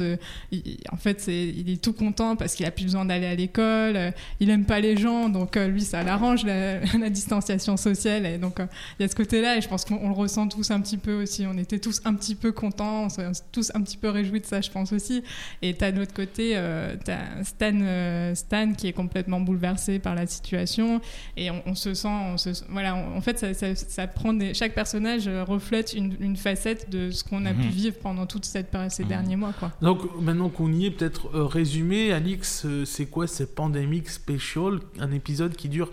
En 0.90 0.96
fait, 0.96 1.26
il 1.28 1.70
est 1.70 1.82
tout 1.82 1.92
content 1.92 2.34
parce 2.36 2.54
qu'il 2.54 2.64
a 2.64 2.70
plus 2.70 2.84
besoin 2.84 3.04
d'aller 3.04 3.26
à 3.26 3.34
l'école. 3.34 3.96
euh, 3.96 4.10
il 4.40 4.48
aime 4.48 4.64
pas 4.64 4.80
les 4.80 4.96
gens, 4.96 5.28
donc 5.28 5.56
euh, 5.56 5.68
lui 5.68 5.82
ça 5.82 6.02
l'arrange 6.02 6.44
la, 6.44 6.80
distanciation 7.10 7.76
sociale. 7.76 8.24
Et 8.24 8.38
donc 8.38 8.56
il 8.58 9.02
y 9.02 9.04
a 9.04 9.08
ce 9.08 9.14
côté-là, 9.14 9.58
et 9.58 9.60
je 9.60 9.68
pense 9.68 9.84
qu'on 9.84 10.00
on 10.02 10.08
le 10.08 10.14
ressent 10.14 10.48
tous 10.48 10.70
un 10.70 10.80
petit 10.80 10.98
peu 10.98 11.22
aussi. 11.22 11.46
On 11.46 11.58
était 11.58 11.78
tous 11.78 12.00
un 12.06 12.14
petit 12.14 12.34
peu 12.34 12.52
contents, 12.52 13.04
on 13.04 13.08
s'est 13.10 13.26
tous 13.52 13.70
un 13.74 13.82
petit 13.82 13.98
peu 13.98 14.08
réjouis 14.08 14.40
de 14.40 14.46
ça, 14.46 14.62
je 14.62 14.70
pense 14.70 14.92
aussi. 14.92 15.22
Et 15.60 15.74
t'as 15.74 15.92
de 15.92 15.98
l'autre 15.98 16.14
côté, 16.14 16.58
t'as 17.04 17.42
Stan, 17.44 18.61
qui 18.76 18.86
est 18.88 18.92
complètement 18.92 19.40
bouleversé 19.40 19.98
par 19.98 20.14
la 20.14 20.26
situation 20.26 21.00
et 21.36 21.50
on, 21.50 21.62
on 21.66 21.74
se 21.74 21.92
sent, 21.94 22.08
on 22.08 22.36
se, 22.38 22.50
voilà, 22.70 22.94
on- 22.94 23.16
en 23.16 23.20
fait, 23.20 23.38
ça, 23.38 23.52
ça- 23.54 23.74
ça 23.74 24.06
prend 24.06 24.32
des, 24.32 24.54
chaque 24.54 24.74
personnage 24.74 25.26
euh, 25.28 25.44
reflète 25.44 25.92
une, 25.94 26.16
une 26.20 26.36
facette 26.36 26.88
de 26.90 27.10
ce 27.10 27.24
qu'on 27.24 27.44
a 27.46 27.52
Mhm. 27.52 27.60
pu 27.62 27.68
vivre 27.68 27.96
pendant 28.00 28.26
toute 28.26 28.44
cette 28.44 28.70
période, 28.70 28.90
ces 28.90 29.02
Mhm. 29.02 29.08
derniers 29.08 29.36
mois, 29.36 29.52
quoi. 29.58 29.72
Donc 29.82 30.00
maintenant 30.20 30.48
qu'on 30.48 30.72
y 30.72 30.86
est, 30.86 30.90
peut-être 30.90 31.28
euh, 31.34 31.44
résumé, 31.44 32.12
Alix, 32.12 32.62
euh, 32.64 32.84
c'est 32.84 33.06
quoi 33.06 33.26
ce 33.26 33.42
Pandemic 33.42 34.08
Special 34.08 34.78
Un 35.00 35.10
épisode 35.12 35.56
qui 35.56 35.68
dure 35.68 35.90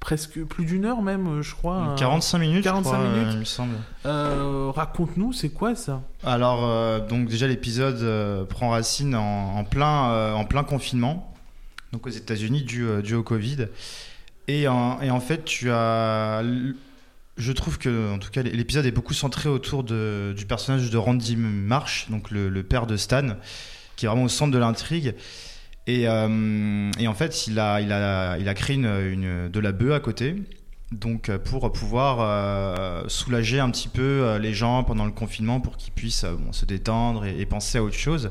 presque 0.00 0.42
plus 0.44 0.64
d'une 0.64 0.86
heure 0.86 1.02
même, 1.02 1.26
euh, 1.28 1.42
je 1.42 1.54
crois. 1.54 1.76
un- 1.76 1.94
45 1.96 2.38
minutes, 2.38 2.64
45 2.64 2.90
je 2.90 2.96
crois, 2.96 3.08
minutes. 3.10 3.28
euh, 3.28 3.32
il 3.34 3.38
me 3.40 3.44
semble. 3.44 3.74
Euh, 4.06 4.70
Raconte-nous, 4.74 5.32
c'est 5.34 5.50
quoi 5.50 5.74
ça? 5.74 6.00
Alors, 6.24 6.60
euh, 6.64 7.06
donc 7.06 7.28
déjà, 7.28 7.46
l'épisode 7.46 8.00
euh, 8.00 8.44
prend 8.44 8.70
racine 8.70 9.14
en, 9.14 9.56
en 9.56 9.64
plein, 9.64 10.10
euh, 10.10 10.32
en 10.32 10.44
plein 10.46 10.64
confinement, 10.64 11.29
donc 11.92 12.06
aux 12.06 12.10
États-Unis, 12.10 12.62
dû, 12.62 12.84
euh, 12.86 13.02
dû 13.02 13.14
au 13.14 13.22
Covid. 13.22 13.66
Et 14.48 14.68
en, 14.68 15.00
et 15.00 15.10
en 15.10 15.20
fait, 15.20 15.44
tu 15.44 15.70
as. 15.70 16.42
Je 17.36 17.52
trouve 17.52 17.78
que, 17.78 18.12
en 18.12 18.18
tout 18.18 18.30
cas, 18.30 18.42
l'épisode 18.42 18.84
est 18.84 18.90
beaucoup 18.90 19.14
centré 19.14 19.48
autour 19.48 19.82
de, 19.82 20.34
du 20.36 20.44
personnage 20.44 20.90
de 20.90 20.96
Randy 20.98 21.36
Marsh, 21.36 22.10
donc 22.10 22.30
le, 22.30 22.62
père 22.62 22.86
de 22.86 22.96
Stan, 22.96 23.36
qui 23.96 24.04
est 24.04 24.08
vraiment 24.08 24.24
au 24.24 24.28
centre 24.28 24.52
de 24.52 24.58
l'intrigue. 24.58 25.14
Et, 25.86 26.06
euh, 26.06 26.90
et 26.98 27.08
en 27.08 27.14
fait, 27.14 27.46
il 27.46 27.58
a, 27.58 27.80
il 27.80 27.92
a, 27.92 28.36
il 28.38 28.48
a 28.48 28.54
créé 28.54 28.76
une, 28.76 28.84
une- 28.84 29.48
de 29.48 29.60
la 29.60 29.72
bœuf 29.72 29.92
à 29.94 30.00
côté, 30.00 30.36
donc 30.92 31.30
euh, 31.30 31.38
pour 31.38 31.72
pouvoir 31.72 33.08
soulager 33.08 33.58
un 33.58 33.70
petit 33.70 33.88
peu 33.88 34.36
les 34.36 34.52
gens 34.52 34.84
pendant 34.84 35.06
le 35.06 35.12
confinement, 35.12 35.60
pour 35.60 35.78
qu'ils 35.78 35.94
puissent 35.94 36.26
se 36.52 36.64
détendre 36.66 37.24
et 37.24 37.46
penser 37.46 37.78
à 37.78 37.82
autre 37.82 37.96
chose. 37.96 38.30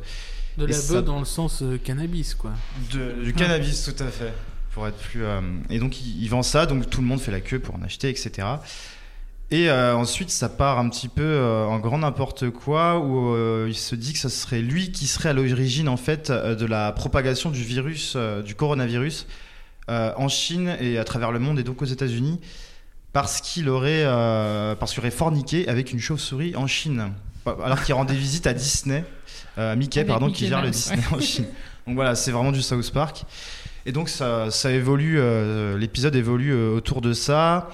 De 0.57 0.65
la 0.65 0.73
ça- 0.73 0.93
bœuf 0.95 1.05
dans 1.05 1.19
le 1.19 1.25
sens 1.25 1.61
euh, 1.61 1.77
cannabis, 1.77 2.35
quoi. 2.35 2.51
De- 2.91 3.23
du 3.23 3.33
cannabis, 3.33 3.83
tout 3.83 4.03
à 4.03 4.07
fait. 4.07 4.33
Pour 4.73 4.87
être 4.87 4.97
plus. 4.97 5.23
euh, 5.23 5.41
Et 5.69 5.79
donc, 5.79 6.01
il, 6.01 6.21
il 6.21 6.29
vend 6.29 6.43
ça, 6.43 6.65
donc 6.65 6.89
tout 6.89 7.01
le 7.01 7.07
monde 7.07 7.19
fait 7.21 7.31
la 7.31 7.41
queue 7.41 7.59
pour 7.59 7.75
en 7.75 7.81
acheter, 7.81 8.09
etc. 8.09 8.47
Et 9.51 9.69
euh, 9.69 9.95
ensuite, 9.95 10.29
ça 10.29 10.47
part 10.47 10.77
un 10.77 10.89
petit 10.89 11.07
peu 11.07 11.23
euh, 11.23 11.65
en 11.65 11.79
grand 11.79 11.97
n'importe 11.99 12.49
quoi, 12.51 12.99
où 12.99 13.33
euh, 13.33 13.65
il 13.67 13.75
se 13.75 13.95
dit 13.95 14.13
que 14.13 14.19
ce 14.19 14.29
serait 14.29 14.61
lui 14.61 14.91
qui 14.91 15.07
serait 15.07 15.29
à 15.29 15.33
l'origine, 15.33 15.89
en 15.89 15.97
fait, 15.97 16.29
euh, 16.29 16.53
de 16.55 16.65
la 16.67 16.91
propagation 16.91 17.49
du 17.49 17.63
virus, 17.63 18.13
euh, 18.15 18.43
du 18.43 18.53
coronavirus, 18.53 19.25
euh, 19.89 20.13
en 20.17 20.27
Chine 20.27 20.77
et 20.79 20.99
à 20.99 21.03
travers 21.03 21.31
le 21.31 21.39
monde, 21.39 21.57
et 21.57 21.63
donc 21.63 21.81
aux 21.81 21.85
États-Unis, 21.85 22.39
parce 23.11 23.41
qu'il 23.41 23.69
aurait, 23.69 24.03
euh, 24.05 24.75
parce 24.75 24.91
qu'il 24.91 24.99
aurait 24.99 25.09
forniqué 25.09 25.67
avec 25.67 25.91
une 25.93 25.99
chauve-souris 25.99 26.55
en 26.55 26.67
Chine, 26.67 27.11
alors 27.63 27.81
qu'il 27.83 27.95
rendait 27.95 28.13
visite 28.13 28.45
à 28.45 28.53
Disney, 28.53 29.03
euh, 29.59 29.75
Mickey, 29.75 29.99
Avec 29.99 30.09
pardon, 30.09 30.27
Mickey 30.27 30.39
qui 30.39 30.47
gère 30.47 30.61
le 30.61 30.69
Disney 30.69 31.01
en 31.11 31.19
Chine. 31.19 31.45
Donc 31.85 31.95
voilà, 31.95 32.15
c'est 32.15 32.31
vraiment 32.31 32.51
du 32.51 32.61
South 32.61 32.91
Park. 32.91 33.23
Et 33.85 33.91
donc 33.91 34.09
ça, 34.09 34.51
ça 34.51 34.71
évolue, 34.71 35.19
euh, 35.19 35.77
l'épisode 35.77 36.15
évolue 36.15 36.53
euh, 36.53 36.75
autour 36.75 37.01
de 37.01 37.13
ça. 37.13 37.69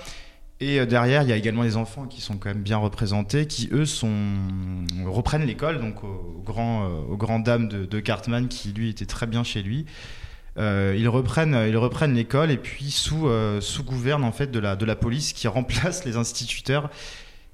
Et 0.62 0.86
derrière, 0.86 1.24
il 1.24 1.30
y 1.30 1.34
a 1.34 1.36
également 1.36 1.64
les 1.64 1.76
enfants 1.76 2.06
qui 2.06 2.22
sont 2.22 2.38
quand 2.38 2.48
même 2.48 2.64
bien 2.64 2.78
représentés, 2.78 3.46
qui 3.46 3.68
eux 3.74 3.86
sont 3.86 4.16
reprennent 5.06 5.46
l'école, 5.46 5.82
donc 5.82 6.02
au 6.06 6.42
grand, 6.46 6.88
aux 7.10 7.18
grandes 7.18 7.44
dames 7.44 7.68
de, 7.68 7.86
de 7.86 8.00
Cartman 8.00 8.48
qui 8.48 8.72
lui 8.72 8.90
était 8.90 9.06
très 9.06 9.28
bien 9.28 9.44
chez 9.44 9.62
lui. 9.62 9.86
Euh, 10.58 10.96
ils 10.98 11.10
reprennent, 11.10 11.66
ils 11.68 11.78
reprennent 11.78 12.14
l'école 12.14 12.50
et 12.50 12.58
puis 12.58 12.90
sous 12.90 13.28
euh, 13.28 13.60
sous 13.60 13.84
gouverne 13.84 14.24
en 14.24 14.32
fait 14.32 14.52
de 14.52 14.60
la 14.60 14.78
de 14.78 14.86
la 14.86 14.96
police 14.96 15.34
qui 15.34 15.48
remplace 15.50 16.06
les 16.06 16.16
instituteurs 16.16 16.90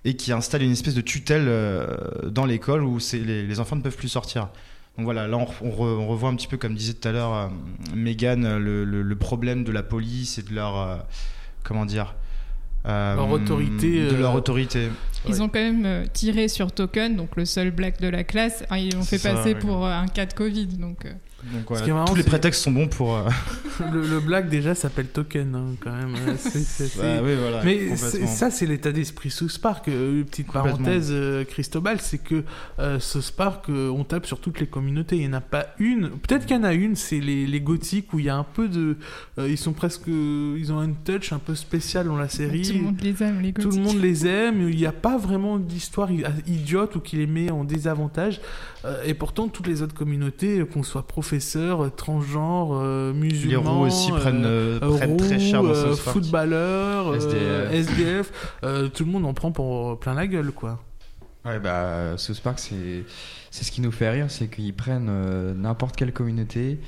et 0.05 0.15
qui 0.15 0.31
installe 0.31 0.63
une 0.63 0.71
espèce 0.71 0.95
de 0.95 1.01
tutelle 1.01 1.45
euh, 1.47 1.85
dans 2.29 2.45
l'école 2.45 2.83
où 2.83 2.97
les, 3.13 3.45
les 3.45 3.59
enfants 3.59 3.75
ne 3.75 3.81
peuvent 3.81 3.95
plus 3.97 4.09
sortir. 4.09 4.49
Donc 4.97 5.05
voilà, 5.05 5.27
là 5.27 5.37
on, 5.37 5.45
re- 5.45 5.53
on 5.61 5.69
re- 5.69 5.97
on 5.99 6.07
revoit 6.07 6.29
un 6.29 6.35
petit 6.35 6.47
peu 6.47 6.57
comme 6.57 6.75
disait 6.75 6.93
tout 6.93 7.07
à 7.07 7.11
l'heure 7.11 7.33
euh, 7.33 7.47
Megan 7.95 8.43
euh, 8.45 8.59
le, 8.59 8.83
le- 8.83 9.01
le 9.03 9.15
problème 9.15 9.63
de 9.63 9.71
la 9.71 9.83
police 9.83 10.37
et 10.37 10.41
de 10.43 10.53
leur 10.53 10.77
euh, 10.77 10.97
comment 11.63 11.85
dire 11.85 12.13
euh, 12.87 13.15
Leur 13.15 13.29
autorité, 13.29 14.07
de 14.07 14.15
leur 14.15 14.33
euh, 14.33 14.37
autorité. 14.39 14.89
Ils 15.29 15.41
ont 15.43 15.47
quand 15.49 15.59
même 15.59 15.85
euh, 15.85 16.05
tiré 16.11 16.47
sur 16.47 16.71
Token, 16.71 17.15
donc 17.15 17.35
le 17.35 17.45
seul 17.45 17.69
black 17.71 18.01
de 18.01 18.07
la 18.07 18.23
classe. 18.23 18.63
Ah, 18.71 18.79
Ils 18.79 18.93
l'ont 18.95 19.03
fait 19.03 19.19
ça, 19.19 19.33
passer 19.35 19.53
pour 19.55 19.85
un 19.85 20.07
cas 20.07 20.25
de 20.25 20.33
Covid, 20.33 20.65
donc. 20.65 21.05
Donc 21.53 21.69
marrant, 21.87 22.05
tous 22.05 22.15
les 22.15 22.23
prétextes 22.23 22.61
sont 22.63 22.71
bons 22.71 22.87
pour. 22.87 23.15
euh, 23.15 23.23
le, 23.91 24.01
le 24.07 24.19
black 24.19 24.49
déjà 24.49 24.75
s'appelle 24.75 25.07
Token, 25.07 25.55
hein, 25.55 25.65
quand 25.79 25.91
même. 25.91 26.13
Bah 26.97 27.21
oui, 27.23 27.31
voilà, 27.39 27.63
Mais 27.63 27.95
ça, 27.95 28.51
c'est 28.51 28.65
l'état 28.65 28.91
d'esprit 28.91 29.29
South 29.29 29.57
Park. 29.59 29.87
Euh, 29.87 30.23
petite 30.23 30.51
parenthèse, 30.51 31.09
euh, 31.11 31.43
Cristobal, 31.45 31.99
c'est 32.01 32.17
que 32.19 32.43
euh, 32.79 32.99
South 32.99 33.31
Park, 33.35 33.65
euh, 33.69 33.89
on 33.89 34.03
tape 34.03 34.25
sur 34.25 34.39
toutes 34.39 34.59
les 34.59 34.67
communautés. 34.67 35.15
Il 35.17 35.21
n'y 35.21 35.27
en 35.27 35.37
a 35.37 35.41
pas 35.41 35.67
une. 35.79 36.09
Peut-être 36.09 36.45
qu'il 36.45 36.55
y 36.55 36.59
en 36.59 36.63
a 36.63 36.73
une, 36.73 36.95
c'est 36.95 37.19
les, 37.19 37.47
les 37.47 37.61
gothiques 37.61 38.13
où 38.13 38.19
il 38.19 38.25
y 38.25 38.29
a 38.29 38.35
un 38.35 38.43
peu 38.43 38.67
de. 38.67 38.97
euh, 39.39 39.47
ils 39.49 39.57
sont 39.57 39.73
presque. 39.73 40.07
Ils 40.07 40.71
ont 40.71 40.81
une 40.83 40.95
touch 40.95 41.33
un 41.33 41.39
peu 41.39 41.55
spéciale 41.55 42.07
dans 42.07 42.17
la 42.17 42.29
série. 42.29 42.61
Tout 42.61 42.73
le 42.73 42.79
monde 42.83 43.01
les 43.01 43.23
aime, 43.23 43.41
les 43.41 43.53
Tout 43.53 43.61
le 43.61 43.67
gothiques. 43.69 43.83
monde 43.83 44.01
les 44.01 44.27
aime, 44.27 44.69
il 44.69 44.75
n'y 44.77 44.85
a 44.85 44.91
pas 44.91 45.17
vraiment 45.17 45.57
d'histoire 45.57 46.09
idiote 46.47 46.95
ou 46.95 46.99
qui 46.99 47.15
les 47.17 47.27
met 47.27 47.49
en 47.51 47.63
désavantage. 47.63 48.41
Euh, 48.85 49.03
et 49.05 49.13
pourtant, 49.13 49.47
toutes 49.47 49.67
les 49.67 49.81
autres 49.81 49.93
communautés, 49.93 50.63
qu'on 50.71 50.83
soit 50.83 51.07
professeur, 51.31 51.85
euh, 51.85 51.89
transgenre, 51.89 52.73
euh, 52.73 53.13
les 53.13 53.19
musulmans, 53.19 53.79
roues 53.79 53.85
aussi 53.85 54.11
euh, 54.11 54.15
prennent, 54.17 54.45
euh, 54.45 54.79
euh, 54.81 54.97
prennent 54.97 55.15
très 55.17 55.35
roux, 55.37 55.41
cher 55.41 55.63
dans 55.63 55.69
euh, 55.69 55.95
euh, 56.35 57.15
SDF. 57.15 57.89
SDF, 57.89 58.31
euh, 58.65 58.89
tout 58.89 59.05
le 59.05 59.11
monde 59.11 59.25
en 59.25 59.33
prend 59.33 59.53
pour 59.53 59.97
plein 59.97 60.13
la 60.13 60.27
gueule, 60.27 60.51
quoi. 60.51 60.79
Ouais, 61.45 61.57
bah, 61.59 62.17
South 62.17 62.41
Park, 62.41 62.59
c'est 62.59 63.05
c'est 63.49 63.63
ce 63.63 63.71
qui 63.71 63.79
nous 63.79 63.91
fait 63.91 64.09
rire, 64.09 64.25
c'est 64.29 64.47
qu'ils 64.47 64.73
prennent 64.73 65.07
euh, 65.09 65.53
n'importe 65.53 65.95
quelle 65.95 66.11
communauté 66.11 66.79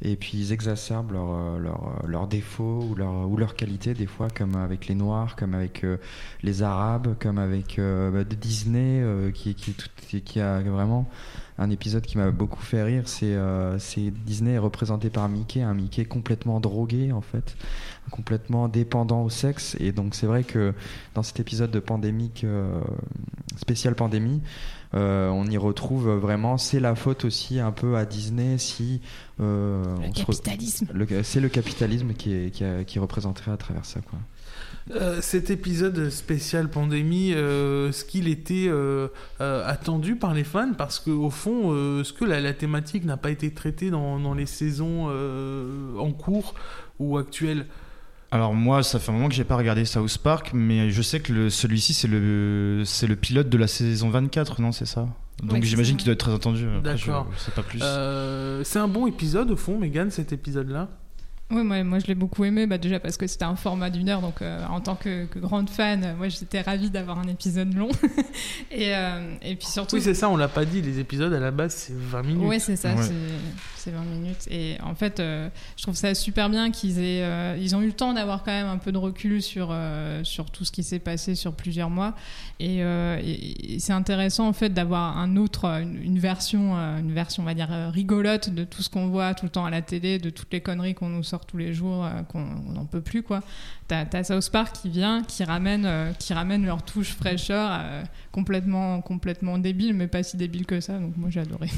et 0.00 0.16
puis 0.16 0.38
ils 0.38 0.52
exacerbent 0.52 1.12
leurs 1.12 1.32
euh, 1.34 1.58
leurs, 1.58 2.22
euh, 2.22 2.26
défauts 2.26 2.84
ou 2.90 2.94
leurs 2.94 3.28
ou 3.28 3.36
leurs 3.36 3.56
qualités, 3.56 3.94
des 3.94 4.06
fois, 4.06 4.28
comme 4.30 4.54
avec 4.56 4.86
les 4.86 4.94
Noirs, 4.94 5.34
comme 5.36 5.54
avec 5.54 5.82
euh, 5.82 5.96
les 6.42 6.62
Arabes, 6.62 7.16
comme 7.18 7.38
avec 7.38 7.78
bah, 7.78 8.24
Disney, 8.24 9.02
qui, 9.32 9.54
qui, 9.54 10.22
qui- 10.22 10.40
a 10.40 10.60
vraiment 10.60 11.08
un 11.58 11.70
épisode 11.70 12.02
qui 12.04 12.16
m'a 12.18 12.30
beaucoup 12.30 12.62
fait 12.62 12.82
rire. 12.82 13.04
C'est 13.08 13.36
Disney 14.24 14.52
est 14.52 14.58
représenté 14.58 15.10
par 15.10 15.28
Mickey, 15.28 15.62
un 15.62 15.74
Mickey 15.74 16.04
complètement 16.04 16.60
drogué, 16.60 17.10
en 17.12 17.20
fait, 17.20 17.56
complètement 18.10 18.68
dépendant 18.68 19.22
au 19.22 19.30
sexe. 19.30 19.76
Et 19.80 19.90
donc, 19.92 20.14
c'est 20.14 20.26
vrai 20.26 20.44
que 20.44 20.74
dans 21.14 21.22
cet 21.22 21.40
épisode 21.40 21.70
de 21.70 21.80
pandémique, 21.80 22.46
spécial 23.56 23.94
pandémie, 23.94 24.40
on 24.94 25.46
y 25.46 25.56
retrouve 25.56 26.08
vraiment, 26.10 26.56
c'est 26.58 26.80
la 26.80 26.94
faute 26.94 27.24
aussi 27.24 27.60
un 27.60 27.72
peu 27.72 27.96
à 27.96 28.04
Disney 28.06 28.58
si 28.58 29.00
euh, 29.40 29.82
Le 29.84 29.90
on 30.08 30.12
se 30.14 30.20
re- 30.22 30.26
capitalisme. 30.26 30.86
c'est 31.22 31.40
le 31.40 31.48
capitalisme 31.48 32.12
qui 32.14 32.32
est, 32.32 32.50
qui, 32.50 32.64
a- 32.64 32.84
qui 32.84 32.98
représenterait 32.98 33.50
à 33.52 33.56
travers 33.56 33.84
ça 33.84 34.00
quoi. 34.00 34.18
Euh, 34.90 35.20
cet 35.20 35.50
épisode 35.50 36.08
spécial 36.08 36.70
pandémie, 36.70 37.32
euh, 37.34 37.90
est-ce 37.90 38.06
qu'il 38.06 38.26
était 38.26 38.68
euh, 38.68 39.08
euh, 39.42 39.62
attendu 39.66 40.16
par 40.16 40.32
les 40.32 40.44
fans? 40.44 40.72
Parce 40.76 40.98
que 40.98 41.10
au 41.10 41.28
fond, 41.28 41.72
euh, 41.74 42.00
est-ce 42.00 42.14
que 42.14 42.24
la, 42.24 42.40
la 42.40 42.54
thématique 42.54 43.04
n'a 43.04 43.18
pas 43.18 43.30
été 43.30 43.52
traitée 43.52 43.90
dans, 43.90 44.18
dans 44.18 44.32
les 44.32 44.46
saisons 44.46 45.08
euh, 45.10 45.94
en 45.98 46.12
cours 46.12 46.54
ou 46.98 47.18
actuelles? 47.18 47.66
Alors 48.30 48.52
moi, 48.54 48.82
ça 48.82 48.98
fait 48.98 49.10
un 49.10 49.14
moment 49.14 49.28
que 49.28 49.34
j'ai 49.34 49.44
pas 49.44 49.56
regardé 49.56 49.84
South 49.84 50.18
Park, 50.18 50.50
mais 50.52 50.90
je 50.90 51.02
sais 51.02 51.20
que 51.20 51.48
celui-ci 51.48 51.94
c'est 51.94 52.08
le 52.08 52.82
c'est 52.84 53.06
le 53.06 53.16
pilote 53.16 53.48
de 53.48 53.56
la 53.56 53.66
saison 53.66 54.10
24, 54.10 54.60
non 54.60 54.72
C'est 54.72 54.84
ça? 54.86 55.08
Donc 55.42 55.52
Ouais, 55.52 55.62
j'imagine 55.62 55.96
qu'il 55.96 56.04
doit 56.04 56.12
être 56.14 56.20
très 56.20 56.34
attendu. 56.34 56.66
D'accord. 56.82 57.26
Je 57.34 57.40
sais 57.40 57.50
pas 57.52 57.62
plus. 57.62 57.80
Euh, 57.82 58.62
C'est 58.64 58.78
un 58.80 58.88
bon 58.88 59.06
épisode 59.06 59.50
au 59.50 59.56
fond, 59.56 59.78
Megan, 59.78 60.10
cet 60.10 60.32
épisode-là? 60.32 60.88
Ouais, 61.50 61.62
moi, 61.62 61.82
moi 61.82 61.98
je 61.98 62.06
l'ai 62.06 62.14
beaucoup 62.14 62.44
aimé, 62.44 62.66
bah, 62.66 62.76
déjà 62.76 63.00
parce 63.00 63.16
que 63.16 63.26
c'était 63.26 63.46
un 63.46 63.56
format 63.56 63.88
d'une 63.88 64.10
heure, 64.10 64.20
donc 64.20 64.42
euh, 64.42 64.62
en 64.68 64.80
tant 64.82 64.96
que, 64.96 65.24
que 65.24 65.38
grande 65.38 65.70
fan, 65.70 66.04
euh, 66.04 66.14
moi 66.14 66.28
j'étais 66.28 66.60
ravie 66.60 66.90
d'avoir 66.90 67.18
un 67.18 67.26
épisode 67.28 67.72
long. 67.72 67.88
et, 68.70 68.94
euh, 68.94 69.34
et 69.40 69.56
puis 69.56 69.66
surtout. 69.66 69.96
Oui, 69.96 70.02
c'est 70.02 70.12
ça, 70.12 70.28
on 70.28 70.36
l'a 70.36 70.48
pas 70.48 70.66
dit, 70.66 70.82
les 70.82 70.98
épisodes 70.98 71.32
à 71.32 71.40
la 71.40 71.50
base 71.50 71.72
c'est 71.74 71.94
20 71.96 72.22
minutes. 72.22 72.46
Ouais, 72.46 72.58
c'est 72.58 72.76
ça, 72.76 72.90
Ouais. 72.94 73.02
c'est- 73.02 73.14
c'est 73.78 73.90
20 73.92 74.02
minutes. 74.02 74.46
Et 74.50 74.76
en 74.82 74.94
fait, 74.94 75.20
euh, 75.20 75.48
je 75.78 75.84
trouve 75.84 75.94
ça 75.94 76.14
super 76.14 76.50
bien 76.50 76.70
qu'ils 76.70 76.98
aient. 76.98 77.22
euh, 77.22 77.56
ils 77.58 77.74
ont 77.74 77.80
eu 77.80 77.86
le 77.86 77.92
temps 77.92 78.12
d'avoir 78.12 78.42
quand 78.42 78.50
même 78.52 78.66
un 78.66 78.76
peu 78.76 78.92
de 78.92 78.98
recul 78.98 79.40
sur, 79.40 79.68
euh, 79.70 80.22
sur 80.24 80.50
tout 80.50 80.66
ce 80.66 80.72
qui 80.72 80.82
s'est 80.82 80.98
passé 80.98 81.34
sur 81.34 81.54
plusieurs 81.54 81.88
mois. 81.88 82.14
Et, 82.60 82.82
euh, 82.82 83.18
et- 83.24 83.76
et 83.76 83.78
c'est 83.78 83.92
intéressant 83.94 84.48
en 84.48 84.52
fait 84.52 84.68
d'avoir 84.74 85.16
un 85.16 85.36
autre, 85.36 85.64
une, 85.64 86.02
une 86.02 86.18
version, 86.18 86.76
euh, 86.76 86.98
une 86.98 87.12
version, 87.14 87.42
on 87.44 87.46
va 87.46 87.54
dire, 87.54 87.70
rigolote 87.90 88.50
de 88.50 88.64
tout 88.64 88.82
ce 88.82 88.90
qu'on 88.90 89.06
voit 89.08 89.32
tout 89.32 89.46
le 89.46 89.50
temps 89.50 89.64
à 89.64 89.70
la 89.70 89.80
télé, 89.80 90.18
de 90.18 90.28
toutes 90.28 90.52
les 90.52 90.60
conneries 90.60 90.94
qu'on 90.94 91.08
nous 91.08 91.22
sort 91.22 91.37
tous 91.46 91.56
les 91.56 91.72
jours, 91.74 92.04
euh, 92.04 92.22
qu'on 92.22 92.44
on 92.68 92.72
n'en 92.72 92.84
peut 92.84 93.00
plus, 93.00 93.22
quoi. 93.22 93.42
T'as 93.86 94.04
as 94.12 94.24
South 94.24 94.50
Park 94.50 94.76
qui 94.82 94.88
vient, 94.88 95.22
qui 95.22 95.44
ramène, 95.44 95.84
euh, 95.86 96.12
qui 96.18 96.34
ramène 96.34 96.64
leur 96.66 96.82
touche 96.82 97.14
fraîcheur, 97.14 97.70
euh, 97.72 98.02
complètement, 98.32 99.00
complètement 99.00 99.58
débile, 99.58 99.94
mais 99.94 100.06
pas 100.08 100.22
si 100.22 100.36
débile 100.36 100.66
que 100.66 100.80
ça. 100.80 100.98
Donc 100.98 101.16
moi 101.16 101.30
j'ai 101.30 101.40
adoré. 101.40 101.70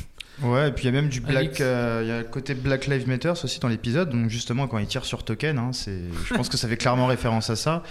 Ouais, 0.43 0.69
et 0.69 0.73
puis 0.73 0.85
il 0.85 0.87
y 0.87 0.89
a 0.89 0.93
même 0.93 1.09
du. 1.09 1.21
Black, 1.21 1.61
euh, 1.61 2.01
il 2.03 2.09
y 2.09 2.13
a 2.13 2.19
le 2.19 2.25
côté 2.25 2.55
Black 2.55 2.87
Lives 2.87 3.07
Matter 3.09 3.31
aussi 3.31 3.61
dans 3.61 3.69
l'épisode, 3.69 4.11
donc 4.11 4.31
justement 4.31 4.69
quand 4.69 4.79
il 4.79 4.87
tire 4.87 5.05
sur 5.05 5.23
Token, 5.25 5.59
hein, 5.59 5.71
c'est, 5.73 6.01
je 6.27 6.35
pense 6.35 6.49
que 6.49 6.57
ça 6.57 6.67
fait 6.69 6.77
clairement 6.77 7.07
référence 7.07 7.51
à 7.51 7.57
ça. 7.57 7.83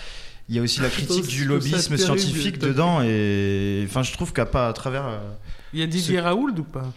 Il 0.47 0.55
y 0.55 0.59
a 0.59 0.63
aussi 0.63 0.81
la 0.81 0.89
critique 0.89 1.27
du 1.27 1.45
lobbyisme 1.45 1.95
scientifique 1.95 2.57
dedans, 2.57 3.01
et 3.03 3.83
enfin 3.87 4.01
je 4.01 4.11
trouve 4.13 4.33
qu'à 4.33 4.47
pas 4.47 4.67
à 4.67 4.73
travers. 4.73 5.05
euh, 5.05 5.19
Il 5.73 5.79
y 5.79 5.83
a 5.83 5.87
Didier 5.87 6.19
Raoult 6.19 6.55
ou 6.57 6.63
pas? 6.63 6.91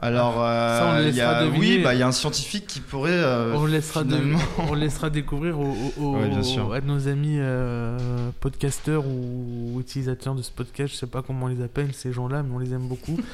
Alors, 0.00 0.34
Ça, 0.34 0.90
on 0.90 0.98
le 0.98 0.98
euh, 1.06 1.08
il 1.08 1.16
y 1.16 1.20
a, 1.20 1.26
laissera 1.40 1.44
deviner. 1.46 1.76
oui, 1.76 1.82
bah 1.82 1.92
il 1.94 1.98
y 1.98 2.02
a 2.02 2.06
un 2.06 2.12
scientifique 2.12 2.66
qui 2.68 2.78
pourrait. 2.80 3.10
euh, 3.12 3.54
on, 3.56 3.66
laissera 3.66 4.04
de- 4.04 4.14
finalement- 4.14 4.38
on 4.70 4.74
laissera 4.74 5.10
découvrir 5.10 5.58
aux, 5.58 5.64
aux- 5.98 6.02
aux- 6.04 6.16
Ouais, 6.18 6.28
bien 6.28 6.42
sûr. 6.44 6.72
à 6.72 6.80
nos 6.80 7.08
amis 7.08 7.38
euh, 7.40 7.98
podcasteurs 8.40 9.04
ou 9.06 9.78
utilisateurs 9.80 10.36
de 10.36 10.42
ce 10.42 10.52
podcast, 10.52 10.92
je 10.94 10.98
sais 10.98 11.06
pas 11.08 11.22
comment 11.22 11.46
on 11.46 11.48
les 11.48 11.62
appelle 11.62 11.92
ces 11.94 12.12
gens-là, 12.12 12.44
mais 12.44 12.54
on 12.54 12.58
les 12.58 12.72
aime 12.72 12.86
beaucoup. 12.88 13.18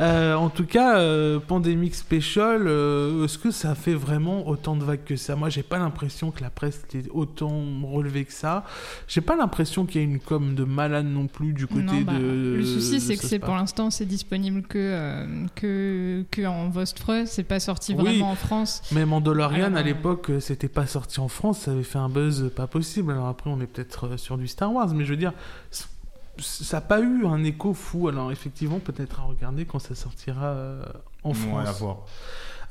Euh, 0.00 0.34
en 0.34 0.48
tout 0.48 0.66
cas, 0.66 0.98
euh, 0.98 1.38
Pandemic 1.38 1.94
Special, 1.94 2.64
euh, 2.66 3.24
est-ce 3.26 3.38
que 3.38 3.52
ça 3.52 3.76
fait 3.76 3.94
vraiment 3.94 4.48
autant 4.48 4.74
de 4.74 4.82
vagues 4.82 5.04
que 5.04 5.14
ça? 5.14 5.36
Moi, 5.36 5.50
j'ai 5.50 5.62
pas 5.62 5.78
l'impression 5.78 6.32
que 6.32 6.42
la 6.42 6.50
presse 6.50 6.82
était 6.92 7.08
autant 7.12 7.62
relevée 7.84 8.24
que 8.24 8.32
ça. 8.32 8.64
J'ai 9.06 9.20
pas 9.20 9.36
l'impression 9.36 9.86
qu'il 9.86 10.00
y 10.00 10.04
ait 10.04 10.06
une 10.08 10.18
com 10.18 10.56
de 10.56 10.64
malade 10.64 11.06
non 11.06 11.28
plus 11.28 11.52
du 11.52 11.68
côté 11.68 11.84
Non, 11.84 12.00
bah, 12.00 12.12
de. 12.14 12.56
le 12.56 12.64
souci, 12.64 12.94
de 12.94 12.98
c'est 12.98 13.16
que 13.16 13.24
c'est 13.24 13.38
pour 13.38 13.54
l'instant, 13.54 13.92
c'est 13.92 14.04
disponible 14.04 14.62
que, 14.62 14.78
euh, 14.78 15.26
que, 16.04 16.22
que 16.30 16.46
en 16.46 16.68
Vostre. 16.68 17.24
C'est 17.26 17.42
pas 17.44 17.60
sorti 17.60 17.92
Oui. 17.94 18.02
vraiment 18.04 18.30
en 18.32 18.34
France. 18.36 18.82
Mais 18.92 19.04
Mandalorian, 19.04 19.64
Alors, 19.66 19.78
à 19.78 19.80
euh, 19.80 19.84
l'époque, 19.84 20.30
euh, 20.30 20.40
c'était 20.40 20.68
pas 20.68 20.86
sorti 20.86 21.20
en 21.20 21.28
France, 21.28 21.60
ça 21.60 21.70
avait 21.72 21.82
fait 21.82 21.98
un 21.98 22.08
buzz 22.08 22.50
pas 22.54 22.66
possible. 22.66 23.12
Alors 23.12 23.28
après, 23.28 23.50
on 23.50 23.60
est 23.60 23.66
peut-être 23.66 24.06
euh, 24.08 24.16
sur 24.16 24.36
du 24.38 24.48
Star 24.48 24.72
Wars, 24.72 24.88
mais 24.94 25.04
je 25.04 25.10
veux 25.10 25.16
dire, 25.18 25.32
ça 25.70 26.76
n'a 26.76 26.80
pas 26.80 27.00
eu 27.00 27.26
un 27.26 27.42
écho 27.44 27.74
fou. 27.74 28.08
Alors 28.08 28.32
effectivement, 28.32 28.78
peut-être 28.80 29.20
à 29.20 29.22
regarder 29.24 29.64
quand 29.64 29.78
ça 29.78 29.94
sortira 29.94 30.46
euh, 30.46 30.82
en 31.22 31.30
Ouais, 31.30 31.34
France. 31.34 31.68
à 31.68 31.72
voir. 31.72 31.96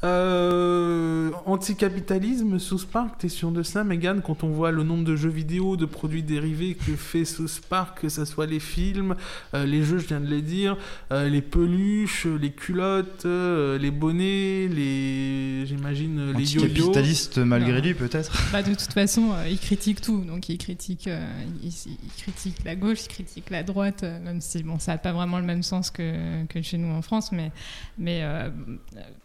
Euh, 0.03 1.31
anticapitalisme, 1.45 2.59
South 2.59 2.85
Park, 2.85 3.19
t'es 3.19 3.29
sûr 3.29 3.51
de 3.51 3.63
ça, 3.63 3.83
Megan 3.83 4.21
Quand 4.21 4.43
on 4.43 4.49
voit 4.49 4.71
le 4.71 4.83
nombre 4.83 5.05
de 5.05 5.15
jeux 5.15 5.29
vidéo, 5.29 5.77
de 5.77 5.85
produits 5.85 6.23
dérivés 6.23 6.75
que 6.75 6.95
fait 6.95 7.25
South 7.25 7.61
Park, 7.69 8.01
que 8.01 8.09
ce 8.09 8.25
soit 8.25 8.45
les 8.45 8.59
films, 8.59 9.15
euh, 9.53 9.65
les 9.65 9.83
jeux, 9.83 9.99
je 9.99 10.07
viens 10.07 10.19
de 10.19 10.27
les 10.27 10.41
dire, 10.41 10.77
euh, 11.11 11.29
les 11.29 11.41
peluches, 11.41 12.25
les 12.25 12.51
culottes, 12.51 13.25
euh, 13.25 13.77
les 13.77 13.91
bonnets, 13.91 14.67
les, 14.67 15.65
j'imagine, 15.65 16.33
les 16.33 16.53
yo-yo. 16.55 16.65
Anticapitaliste 16.65 17.37
malgré 17.37 17.81
lui, 17.81 17.93
peut-être. 17.93 18.31
Bah, 18.51 18.61
de 18.61 18.73
toute 18.73 18.91
façon, 18.93 19.31
euh, 19.33 19.47
il 19.49 19.59
critique 19.59 20.01
tout. 20.01 20.21
Donc, 20.21 20.49
il 20.49 20.57
critique, 20.57 21.07
euh, 21.07 21.25
il, 21.61 21.69
il 21.69 22.11
critique 22.17 22.57
la 22.65 22.75
gauche, 22.75 23.05
il 23.05 23.07
critique 23.07 23.49
la 23.49 23.63
droite, 23.63 24.03
euh, 24.03 24.19
même 24.19 24.41
si 24.41 24.63
bon, 24.63 24.79
ça 24.79 24.93
n'a 24.93 24.97
pas 24.97 25.13
vraiment 25.13 25.39
le 25.39 25.45
même 25.45 25.63
sens 25.63 25.91
que, 25.91 26.45
que 26.47 26.61
chez 26.61 26.77
nous 26.77 26.93
en 26.93 27.01
France. 27.01 27.31
Mais, 27.31 27.51
mais 27.97 28.19
euh, 28.23 28.49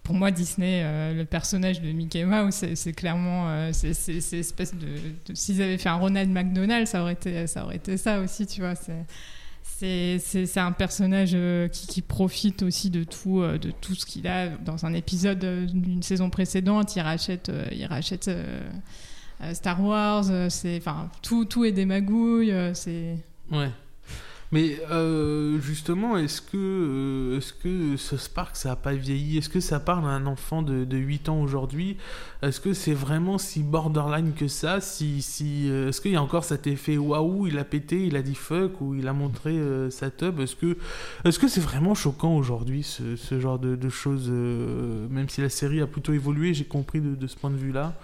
pour 0.03 0.15
moi, 0.15 0.31
Disney, 0.31 0.68
euh, 0.83 1.15
le 1.15 1.25
personnage 1.25 1.81
de 1.81 1.91
Mickey 1.93 2.25
Mouse, 2.25 2.65
c'est 2.75 2.93
clairement. 2.93 3.49
euh, 3.49 3.71
c'est 3.73 4.37
espèce 4.37 4.75
de. 4.75 4.87
S'ils 5.35 5.63
avaient 5.63 5.79
fait 5.79 5.89
un 5.89 5.97
Ronald 5.97 6.31
McDonald, 6.31 6.87
ça 6.87 7.03
aurait 7.03 7.15
été 7.15 7.47
ça, 7.47 7.65
aurait 7.65 7.77
été 7.77 7.97
ça 7.97 8.21
aussi, 8.21 8.47
tu 8.47 8.61
vois. 8.61 8.75
C'est. 8.75 9.05
Un 10.57 10.73
personnage 10.73 11.33
euh, 11.35 11.69
qui, 11.69 12.03
profite 12.03 12.63
aussi 12.63 12.91
de 12.91 13.05
tout, 13.05 13.43
de 13.43 13.71
tout 13.71 13.95
ce 13.95 14.05
qu'il 14.07 14.27
a 14.27 14.49
dans 14.49 14.87
un 14.87 14.93
épisode 14.93 15.45
d'une 15.73 16.03
saison 16.03 16.31
précédente. 16.31 16.97
Il 16.97 17.01
rachète, 17.03 17.53
il 17.71 17.87
rachète 17.87 18.31
Star 19.53 19.83
Wars. 19.83 20.25
C'est, 20.51 20.79
enfin, 20.79 21.11
tout, 21.23 21.45
tout 21.45 21.65
est 21.65 21.73
des 21.73 21.85
magouilles. 21.85 22.55
C'est. 22.75 23.17
Ouais. 23.53 23.71
Mais 24.51 24.79
euh, 24.91 25.61
justement, 25.61 26.17
est-ce 26.17 26.41
que, 26.41 26.57
euh, 26.57 27.37
est-ce 27.37 27.53
que 27.53 27.97
ce 27.97 28.17
Spark, 28.17 28.57
ça 28.57 28.73
a 28.73 28.77
pas 28.77 28.95
vieilli? 28.95 29.39
Est-ce 29.39 29.49
que 29.49 29.61
ça 29.61 29.79
parle 29.79 30.05
à 30.07 30.09
un 30.09 30.27
enfant 30.27 30.63
de, 30.63 30.85
de 30.85 30.97
8 30.97 31.29
ans 31.29 31.41
aujourd'hui? 31.41 31.99
Est-ce 32.43 32.61
que 32.61 32.73
c'est 32.73 32.95
vraiment 32.95 33.37
si 33.37 33.63
borderline 33.63 34.33
que 34.33 34.49
ça? 34.49 34.81
Si, 34.81 35.21
si, 35.21 35.71
euh, 35.71 35.89
Est-ce 35.89 36.01
qu'il 36.01 36.13
y 36.13 36.17
a 36.17 36.23
encore 36.23 36.45
cet 36.45 36.67
effet 36.67 36.97
waouh, 36.97 37.47
il 37.47 37.59
a 37.59 37.65
pété, 37.65 38.07
il 38.07 38.17
a 38.17 38.23
dit 38.23 38.35
fuck 38.35 38.81
ou 38.81 38.95
il 38.95 39.07
a 39.07 39.13
montré 39.13 39.59
sa 39.91 40.11
tub 40.11 40.41
Est-ce 40.41 40.57
que 40.57 40.77
est-ce 41.25 41.39
que 41.39 41.49
c'est 41.49 41.61
vraiment 41.61 41.95
choquant 41.95 42.37
aujourd'hui 42.37 42.83
ce, 42.83 43.17
ce 43.17 43.41
genre 43.41 43.59
de, 43.59 43.77
de 43.77 43.89
choses 43.89 44.31
Même 44.31 45.29
si 45.29 45.43
la 45.43 45.51
série 45.51 45.81
a 45.81 45.87
plutôt 45.87 46.13
évolué, 46.13 46.55
j'ai 46.55 46.65
compris 46.65 47.01
de, 47.01 47.15
de 47.15 47.27
ce 47.27 47.37
point 47.37 47.51
de 47.51 47.57
vue-là? 47.57 47.95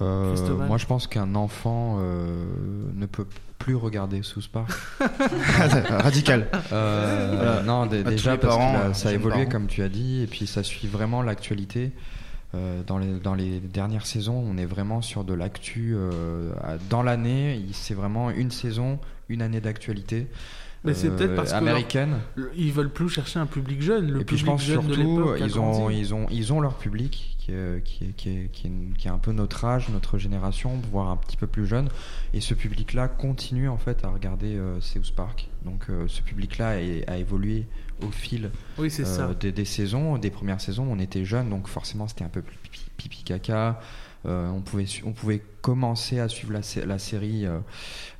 Euh, 0.00 0.36
moi, 0.66 0.78
je 0.78 0.86
pense 0.86 1.06
qu'un 1.06 1.34
enfant 1.34 1.98
euh, 2.00 2.44
ne 2.94 3.06
peut 3.06 3.26
plus 3.60 3.76
regarder 3.76 4.22
South 4.24 4.48
Park. 4.48 4.70
Radical. 5.88 6.48
Euh, 6.72 7.34
Voilà. 7.36 7.62
Non, 7.62 7.86
déjà 7.86 8.36
parce 8.36 8.56
parents, 8.56 8.72
que 8.72 8.78
là, 8.78 8.84
euh, 8.86 8.92
ça 8.94 9.10
a 9.10 9.12
évolué 9.12 9.38
parents. 9.38 9.50
comme 9.50 9.66
tu 9.66 9.82
as 9.82 9.88
dit, 9.88 10.22
et 10.22 10.26
puis 10.26 10.46
ça 10.46 10.62
suit 10.62 10.88
vraiment 10.88 11.22
l'actualité. 11.22 11.92
Euh, 12.56 12.82
dans, 12.84 12.98
les, 12.98 13.20
dans 13.20 13.34
les 13.34 13.60
dernières 13.60 14.06
saisons, 14.06 14.42
on 14.44 14.58
est 14.58 14.64
vraiment 14.64 15.02
sur 15.02 15.22
de 15.22 15.34
l'actu 15.34 15.92
euh, 15.94 16.50
dans 16.88 17.02
l'année. 17.02 17.64
C'est 17.72 17.94
vraiment 17.94 18.30
une 18.30 18.50
saison, 18.50 18.98
une 19.28 19.40
année 19.42 19.60
d'actualité. 19.60 20.26
Mais 20.82 20.94
c'est 20.94 21.10
peut-être 21.10 21.36
parce 21.36 21.52
que 21.52 21.56
américaine. 21.58 22.16
Le- 22.36 22.50
Ils 22.56 22.72
veulent 22.72 22.90
plus 22.90 23.08
chercher 23.10 23.38
un 23.38 23.44
public 23.46 23.82
jeune. 23.82 24.10
Le 24.10 24.22
et 24.22 24.24
puis 24.24 24.38
je 24.38 24.46
pense 24.46 24.64
jeune 24.64 24.82
surtout, 24.82 25.34
ils 25.38 25.58
ont, 25.60 25.90
ils, 25.90 26.14
ont, 26.14 26.26
ils 26.30 26.52
ont 26.54 26.60
leur 26.60 26.74
public 26.78 27.36
qui 27.50 27.54
est, 27.54 27.82
qui, 27.84 28.04
est, 28.04 28.12
qui, 28.12 28.28
est, 28.30 28.48
qui, 28.52 28.66
est, 28.66 28.96
qui 28.98 29.08
est 29.08 29.10
un 29.10 29.18
peu 29.18 29.32
notre 29.32 29.64
âge, 29.64 29.88
notre 29.90 30.18
génération, 30.18 30.80
voire 30.90 31.08
un 31.08 31.16
petit 31.16 31.36
peu 31.36 31.46
plus 31.46 31.66
jeune. 31.66 31.88
Et 32.34 32.40
ce 32.40 32.54
public-là 32.54 33.08
continue 33.08 33.68
en 33.68 33.78
fait 33.78 34.04
à 34.04 34.08
regarder 34.08 34.56
euh, 34.56 34.80
South 34.80 35.12
Park. 35.14 35.48
Donc 35.64 35.86
euh, 35.90 36.06
ce 36.08 36.22
public-là 36.22 36.76
a 37.06 37.16
évolué 37.16 37.66
au 38.02 38.10
fil 38.10 38.50
Oui, 38.78 38.88
euh, 39.00 39.04
ça. 39.04 39.34
des, 39.34 39.52
des 39.52 39.64
saisons, 39.64 40.18
des 40.18 40.30
premières 40.30 40.60
saisons. 40.60 40.86
On 40.90 40.98
était 40.98 41.24
jeunes, 41.24 41.50
donc 41.50 41.68
forcément 41.68 42.08
c'était 42.08 42.24
un 42.24 42.28
peu 42.28 42.42
plus 42.42 42.56
pipi, 42.62 42.80
pipi 42.96 43.22
caca. 43.24 43.80
Euh, 44.26 44.50
on, 44.50 44.60
pouvait, 44.60 44.84
on 45.06 45.12
pouvait 45.12 45.40
commencer 45.62 46.18
à 46.20 46.28
suivre 46.28 46.52
la, 46.52 46.60
sé- 46.60 46.84
la 46.84 46.98
série 46.98 47.46
euh, 47.46 47.58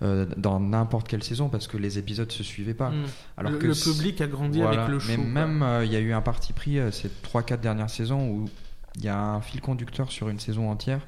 euh, 0.01 0.25
dans 0.39 0.59
n'importe 0.59 1.07
quelle 1.07 1.23
saison 1.23 1.51
parce 1.51 1.67
que 1.69 1.77
les 1.77 1.99
épisodes 1.99 2.33
se 2.33 2.43
suivaient 2.43 2.73
pas. 2.73 2.89
Mm. 2.89 3.05
Alors 3.37 3.53
le, 3.53 3.59
que 3.59 3.67
le 3.67 3.75
public 3.75 4.19
a 4.23 4.27
grandi 4.27 4.63
voilà. 4.63 4.85
avec 4.85 4.95
le 4.95 4.99
show. 4.99 5.09
Mais 5.11 5.19
même, 5.19 5.63
euh, 5.63 5.85
il 5.85 5.93
y 5.93 5.97
a 5.97 6.01
eu 6.01 6.15
un 6.15 6.23
parti 6.23 6.55
pris 6.55 6.79
euh, 6.79 6.91
ces 6.91 7.11
3-4 7.31 7.61
dernières 7.61 7.91
saisons 7.91 8.27
où 8.31 8.49
il 8.97 9.05
y 9.05 9.09
a 9.09 9.19
un 9.19 9.41
fil 9.41 9.61
conducteur 9.61 10.11
sur 10.11 10.29
une 10.29 10.41
saison 10.41 10.71
entière, 10.71 11.01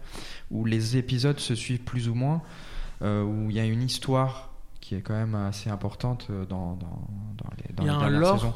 où 0.50 0.64
les 0.64 0.96
épisodes 0.96 1.38
se 1.38 1.54
suivent 1.54 1.80
plus 1.82 2.08
ou 2.08 2.14
moins, 2.14 2.42
euh, 3.02 3.22
où 3.24 3.50
il 3.50 3.56
y 3.56 3.60
a 3.60 3.64
une 3.64 3.82
histoire 3.82 4.50
qui 4.80 4.94
est 4.94 5.00
quand 5.00 5.14
même 5.14 5.34
assez 5.34 5.70
importante 5.70 6.26
euh, 6.30 6.44
dans, 6.44 6.74
dans, 6.74 7.08
dans 7.38 7.50
les, 7.58 7.74
dans 7.74 7.82
Il 7.82 7.86
y 7.86 7.88
a 7.88 7.92
les 7.92 7.96
un 7.96 8.00
dernières 8.00 8.20
lore, 8.20 8.38
saisons. 8.38 8.54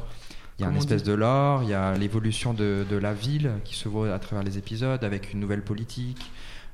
Il 0.59 0.63
y 0.63 0.65
a 0.65 0.69
une 0.71 0.77
espèce 0.77 1.03
de 1.03 1.13
lore, 1.13 1.61
il 1.63 1.69
y 1.69 1.73
a 1.75 1.93
l'évolution 1.95 2.53
de, 2.53 2.83
de 2.89 2.95
la 2.95 3.13
ville 3.13 3.51
qui 3.63 3.75
se 3.75 3.87
voit 3.87 4.11
à 4.11 4.17
travers 4.17 4.43
les 4.43 4.57
épisodes 4.57 5.03
avec 5.03 5.31
une 5.31 5.39
nouvelle 5.39 5.63
politique, 5.63 6.31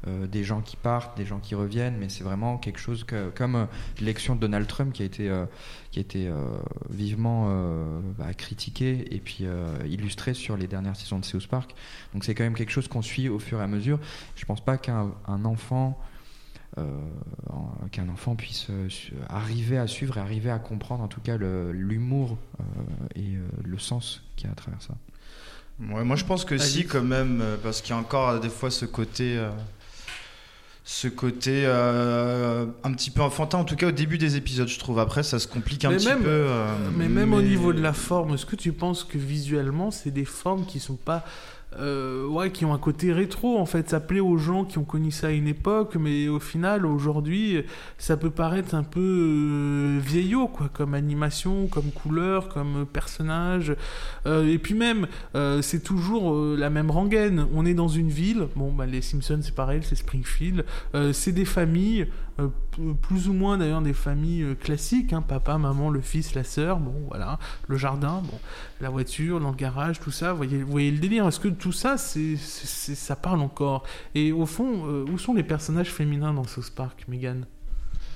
euh, 0.07 0.27
des 0.27 0.43
gens 0.43 0.61
qui 0.61 0.75
partent, 0.75 1.15
des 1.17 1.25
gens 1.25 1.39
qui 1.39 1.55
reviennent, 1.55 1.95
mais 1.97 2.09
c'est 2.09 2.23
vraiment 2.23 2.57
quelque 2.57 2.79
chose 2.79 3.03
que, 3.03 3.29
comme 3.29 3.55
euh, 3.55 3.65
l'élection 3.99 4.35
de 4.35 4.41
Donald 4.41 4.67
Trump 4.67 4.91
qui 4.93 5.01
a 5.01 5.05
été, 5.05 5.29
euh, 5.29 5.45
qui 5.91 5.99
a 5.99 6.01
été 6.01 6.27
euh, 6.27 6.35
vivement 6.89 7.45
euh, 7.49 7.99
bah, 8.17 8.33
critiquée 8.33 9.07
et 9.15 9.19
puis 9.19 9.39
euh, 9.41 9.67
illustrée 9.87 10.33
sur 10.33 10.57
les 10.57 10.67
dernières 10.67 10.95
saisons 10.95 11.19
de 11.19 11.25
South 11.25 11.47
Park. 11.47 11.73
Donc 12.13 12.23
c'est 12.25 12.35
quand 12.35 12.43
même 12.43 12.55
quelque 12.55 12.71
chose 12.71 12.87
qu'on 12.87 13.01
suit 13.01 13.29
au 13.29 13.39
fur 13.39 13.59
et 13.59 13.63
à 13.63 13.67
mesure. 13.67 13.99
Je 14.35 14.45
pense 14.45 14.61
pas 14.63 14.77
qu'un 14.77 15.11
un 15.27 15.45
enfant 15.45 15.99
euh, 16.79 16.83
en- 17.51 17.87
qu'un 17.91 18.09
enfant 18.09 18.35
puisse 18.35 18.67
euh, 18.71 18.87
arriver 19.29 19.77
à 19.77 19.85
suivre 19.87 20.17
et 20.17 20.21
arriver 20.21 20.49
à 20.49 20.57
comprendre 20.57 21.03
en 21.03 21.07
tout 21.07 21.21
cas 21.21 21.37
l'humour 21.37 22.37
euh, 22.59 22.63
et 23.15 23.35
euh, 23.35 23.47
le 23.63 23.77
sens 23.77 24.23
qu'il 24.35 24.47
y 24.47 24.49
a 24.49 24.53
à 24.53 24.55
travers 24.55 24.81
ça. 24.81 24.95
Ouais, 25.79 26.03
moi 26.03 26.15
je 26.15 26.25
pense 26.25 26.45
que 26.45 26.57
si 26.57 26.85
quand 26.85 27.03
même, 27.03 27.43
parce 27.63 27.81
qu'il 27.81 27.91
y 27.95 27.97
a 27.97 27.99
encore 27.99 28.39
des 28.39 28.49
fois 28.49 28.69
ce 28.71 28.85
côté, 28.85 29.37
euh, 29.37 29.49
ce 30.85 31.07
côté 31.07 31.63
euh, 31.65 32.65
un 32.83 32.91
petit 32.93 33.09
peu 33.09 33.21
enfantin, 33.21 33.57
en 33.57 33.63
tout 33.63 33.75
cas 33.77 33.87
au 33.87 33.91
début 33.91 34.17
des 34.17 34.35
épisodes, 34.35 34.67
je 34.67 34.77
trouve. 34.79 34.99
Après, 34.99 35.23
ça 35.23 35.39
se 35.39 35.47
complique 35.47 35.85
un 35.85 35.89
Mais 35.91 35.95
petit 35.97 36.07
même- 36.07 36.23
peu. 36.23 36.27
euh, 36.29 36.75
Mais 36.97 37.07
même 37.07 37.33
au 37.33 37.41
niveau 37.41 37.71
de 37.71 37.81
la 37.81 37.93
forme, 37.93 38.33
est-ce 38.33 38.45
que 38.45 38.57
tu 38.57 38.73
penses 38.73 39.03
que 39.05 39.17
visuellement, 39.17 39.91
c'est 39.91 40.11
des 40.11 40.25
formes 40.25 40.65
qui 40.65 40.79
sont 40.81 40.95
pas 40.97 41.23
euh, 41.79 42.27
ouais, 42.27 42.51
qui 42.51 42.65
ont 42.65 42.73
un 42.73 42.77
côté 42.77 43.11
rétro 43.11 43.57
en 43.57 43.65
fait. 43.65 43.89
Ça 43.89 43.99
plaît 43.99 44.19
aux 44.19 44.37
gens 44.37 44.65
qui 44.65 44.77
ont 44.77 44.83
connu 44.83 45.11
ça 45.11 45.27
à 45.27 45.31
une 45.31 45.47
époque, 45.47 45.95
mais 45.95 46.27
au 46.27 46.39
final, 46.39 46.85
aujourd'hui, 46.85 47.63
ça 47.97 48.17
peut 48.17 48.29
paraître 48.29 48.75
un 48.75 48.83
peu 48.83 48.99
euh, 48.99 49.99
vieillot, 49.99 50.47
quoi, 50.47 50.69
comme 50.71 50.93
animation, 50.93 51.67
comme 51.67 51.91
couleur, 51.91 52.49
comme 52.49 52.85
personnage. 52.85 53.75
Euh, 54.25 54.47
et 54.47 54.57
puis 54.57 54.73
même, 54.73 55.07
c'est 55.61 55.83
toujours 55.83 56.35
la 56.55 56.69
même 56.69 56.91
rengaine. 56.91 57.47
On 57.53 57.65
est 57.65 57.73
dans 57.73 57.87
une 57.87 58.09
ville, 58.09 58.47
bon, 58.55 58.71
bah, 58.71 58.85
les 58.85 59.01
Simpsons, 59.01 59.39
c'est 59.41 59.55
pareil, 59.55 59.81
c'est 59.83 59.95
Springfield. 59.95 60.65
C'est 61.11 61.31
des 61.31 61.45
familles, 61.45 62.07
euh, 62.39 62.47
plus 63.01 63.29
ou 63.29 63.33
moins 63.33 63.57
d'ailleurs 63.57 63.81
des 63.81 63.93
familles 63.93 64.43
euh, 64.43 64.55
classiques, 64.55 65.13
hein, 65.13 65.21
papa, 65.21 65.57
maman, 65.57 65.89
le 65.89 66.01
fils, 66.01 66.33
la 66.33 66.43
sœur, 66.43 66.79
bon, 66.79 66.93
voilà, 67.09 67.37
le 67.67 67.77
jardin, 67.77 68.21
bon, 68.23 68.39
la 68.81 68.89
voiture, 68.89 69.39
dans 69.39 69.51
le 69.51 69.55
garage, 69.55 69.99
tout 69.99 70.11
ça. 70.11 70.31
Vous 70.31 70.37
voyez, 70.37 70.63
vous 70.63 70.71
voyez 70.71 70.91
le 70.91 70.97
délire. 70.99 71.27
Est-ce 71.27 71.39
que 71.39 71.47
tout 71.49 71.71
ça, 71.71 71.97
c'est- 71.97 72.37
ça 72.37 73.15
parle 73.15 73.41
encore? 73.41 73.83
Et 74.15 74.31
au 74.31 74.45
fond, 74.45 74.85
euh, 74.87 75.05
où 75.11 75.17
sont 75.17 75.33
les 75.33 75.43
personnages 75.43 75.91
féminins 75.91 76.33
dans 76.33 76.43
South 76.45 76.71
Park, 76.75 77.05
Megan 77.07 77.45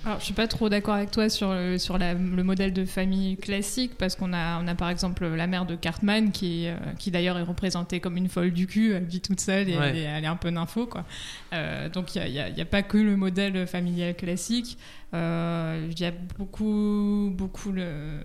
Alors, 0.05 0.19
je 0.19 0.25
suis 0.25 0.33
pas 0.33 0.47
trop 0.47 0.69
d'accord 0.69 0.93
avec 0.93 1.11
toi 1.11 1.27
sur, 1.29 1.51
le, 1.53 1.77
sur 1.77 1.97
la- 1.97 2.13
le 2.13 2.43
modèle 2.43 2.71
de 2.71 2.85
famille 2.85 3.35
classique 3.35 3.97
parce 3.97 4.15
qu'on 4.15 4.31
a, 4.31 4.61
on 4.63 4.67
a 4.67 4.73
par 4.75 4.89
exemple 4.89 5.27
la 5.27 5.47
mère 5.47 5.65
de 5.65 5.75
Cartman 5.75 6.31
qui, 6.31 6.67
euh, 6.67 6.77
qui 6.97 7.11
d'ailleurs 7.11 7.37
est 7.37 7.41
représentée 7.43 7.99
comme 7.99 8.15
une 8.15 8.29
folle 8.29 8.51
du 8.51 8.67
cul, 8.67 8.93
elle 8.93 9.03
vit 9.03 9.19
toute 9.19 9.41
seule 9.41 9.67
et 9.67 9.77
Ouais. 9.77 9.89
elle, 9.89 9.97
est, 9.97 10.01
elle 10.03 10.23
est 10.23 10.27
un 10.27 10.37
peu 10.37 10.49
nympho 10.49 10.85
quoi. 10.85 11.03
Euh, 11.51 11.89
donc 11.89 12.15
il 12.15 12.21
n'y 12.31 12.39
a, 12.39 12.47
il 12.47 12.57
y 12.57 12.61
a 12.61 12.65
pas 12.65 12.83
que 12.83 12.97
le 12.97 13.17
modèle 13.17 13.67
familial 13.67 14.15
classique, 14.15 14.77
Euh, 15.13 15.87
il 15.91 15.99
y 15.99 16.05
a 16.05 16.11
beaucoup, 16.37 17.31
beaucoup 17.33 17.71
le. 17.71 18.19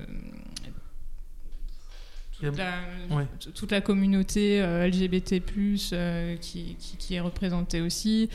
Toute 2.41 2.59
la, 2.59 2.73
Ouais. 3.11 3.27
toute 3.55 3.71
la 3.71 3.81
communauté 3.81 4.61
euh, 4.61 4.89
LGBT+, 4.89 5.41
euh, 5.93 6.37
qui, 6.39 6.75
qui, 6.81 6.97
qui 6.97 7.15
est 7.15 7.21
représentée 7.21 7.81
aussi. 7.81 8.29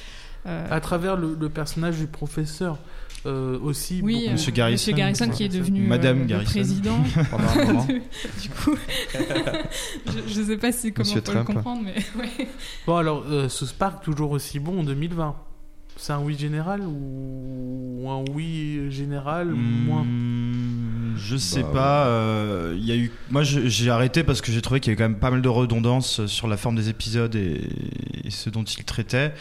Euh, 0.45 0.65
À 0.71 0.79
travers 0.79 1.17
le, 1.17 1.35
le 1.37 1.49
personnage 1.49 1.97
du 1.97 2.07
professeur 2.07 2.77
euh, 3.25 3.57
aussi. 3.59 3.99
oui, 4.03 4.13
beaucoup- 4.13 4.27
euh, 4.27 4.31
Monsieur 4.33 4.51
Garrison. 4.51 4.73
Monsieur 4.73 4.93
Garrison 4.93 5.29
qui 5.29 5.43
est 5.43 5.49
devenu 5.49 5.81
Madame 5.81 6.17
euh, 6.17 6.21
le 6.21 6.27
Garrison. 6.27 6.51
président. 6.51 6.97
Du 8.41 8.49
coup, 8.49 8.75
je, 10.07 10.33
je 10.33 10.41
sais 10.43 10.57
pas 10.57 10.71
si 10.71 10.93
comment 10.93 11.05
Monsieur 11.07 11.19
on 11.19 11.23
peut 11.23 11.31
Trump. 11.31 11.47
le 11.49 11.53
comprendre, 11.55 11.81
mais 11.83 11.95
ouais. 12.19 12.47
Bon, 12.85 12.95
alors, 12.97 13.25
euh, 13.29 13.49
ce 13.49 13.65
Spark 13.65 14.03
toujours 14.03 14.31
aussi 14.31 14.59
bon 14.59 14.79
en 14.79 14.83
2020. 14.83 15.35
C'est 15.99 16.13
un 16.13 16.19
oui 16.21 16.37
général 16.37 16.81
ou 16.85 18.07
un 18.07 18.23
oui 18.33 18.91
général 18.91 19.47
moins 19.47 20.03
Hmm, 20.03 21.15
Je 21.17 21.37
sais 21.37 21.63
Bah, 21.63 21.69
pas. 21.73 22.05
euh, 22.07 22.75
Il 22.77 22.85
y 22.85 22.91
a 22.91 22.95
eu. 22.95 23.11
Moi, 23.31 23.41
j'ai 23.43 23.89
arrêté 23.89 24.23
parce 24.23 24.41
que 24.41 24.51
j'ai 24.51 24.61
trouvé 24.61 24.79
qu'il 24.79 24.91
y 24.91 24.93
avait 24.93 24.97
quand 25.03 25.09
même 25.09 25.17
pas 25.19 25.31
mal 25.31 25.41
de 25.41 25.49
redondance 25.49 26.27
sur 26.27 26.47
la 26.47 26.55
forme 26.55 26.75
des 26.75 26.89
épisodes 26.89 27.33
et, 27.35 27.67
et 28.23 28.29
ce 28.29 28.51
dont 28.51 28.63
ils 28.63 28.83
traitaient. 28.83 29.33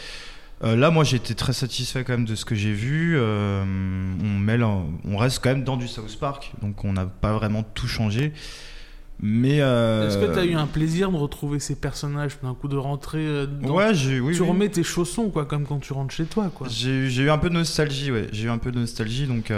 Euh, 0.63 0.75
là, 0.75 0.89
moi, 0.89 1.03
j'ai 1.03 1.17
été 1.17 1.35
très 1.35 1.53
satisfait 1.53 2.03
quand 2.03 2.13
même 2.13 2.25
de 2.25 2.33
ce 2.35 2.43
que 2.45 2.55
j'ai 2.55 2.73
vu. 2.73 3.15
Euh, 3.15 3.63
on 3.63 4.39
mêle, 4.39 4.63
un- 4.63 4.85
on 5.05 5.17
reste 5.17 5.39
quand 5.43 5.49
même 5.49 5.63
dans 5.63 5.77
du 5.77 5.87
South 5.87 6.17
Park, 6.19 6.51
donc 6.61 6.83
on 6.83 6.93
n'a 6.93 7.05
pas 7.05 7.33
vraiment 7.33 7.61
tout 7.63 7.87
changé. 7.87 8.33
Mais 9.19 9.61
euh, 9.61 10.07
Est-ce 10.07 10.17
que 10.17 10.31
tu 10.33 10.39
as 10.39 10.45
eu 10.45 10.53
un 10.53 10.67
plaisir 10.67 11.11
de 11.11 11.17
retrouver 11.17 11.59
ces 11.59 11.75
personnages 11.75 12.37
d'un 12.43 12.53
coup 12.53 12.67
de 12.67 12.75
rentrer 12.77 13.47
dans... 13.47 13.71
Ouais, 13.75 13.93
j'ai 13.93 14.19
oui. 14.19 14.35
Tu 14.35 14.41
oui. 14.43 14.49
remets 14.49 14.69
tes 14.69 14.83
chaussons, 14.83 15.29
quoi, 15.29 15.45
comme 15.45 15.65
quand 15.65 15.79
tu 15.79 15.93
rentres 15.93 16.13
chez 16.13 16.25
toi, 16.25 16.51
quoi. 16.53 16.67
J'ai 16.69 16.89
eu- 17.05 17.09
j'ai 17.09 17.23
eu 17.23 17.29
un 17.31 17.37
peu 17.39 17.49
de 17.49 17.55
nostalgie, 17.55 18.11
ouais. 18.11 18.27
J'ai 18.31 18.45
eu 18.45 18.49
un 18.49 18.59
peu 18.59 18.71
de 18.71 18.79
nostalgie, 18.79 19.25
donc 19.27 19.51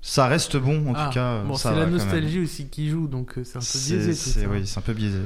ça 0.00 0.26
reste 0.26 0.56
bon 0.56 0.90
en 0.90 0.94
Ah, 0.94 1.06
tout 1.08 1.14
cas. 1.14 1.42
bon, 1.42 1.54
ça 1.54 1.70
c'est 1.70 1.74
va 1.76 1.84
la 1.86 1.90
nostalgie 1.90 2.40
aussi 2.40 2.66
qui 2.68 2.88
joue, 2.90 3.06
donc 3.08 3.32
c'est 3.42 3.56
un 3.56 3.60
peu 3.60 3.64
C'est 3.66 3.94
biaisé 3.94 4.12
c'est- 4.14 4.40
ça. 4.40 4.46
oui, 4.48 4.66
c'est 4.66 4.78
un 4.78 4.82
peu 4.82 4.92
biaisé. 4.92 5.18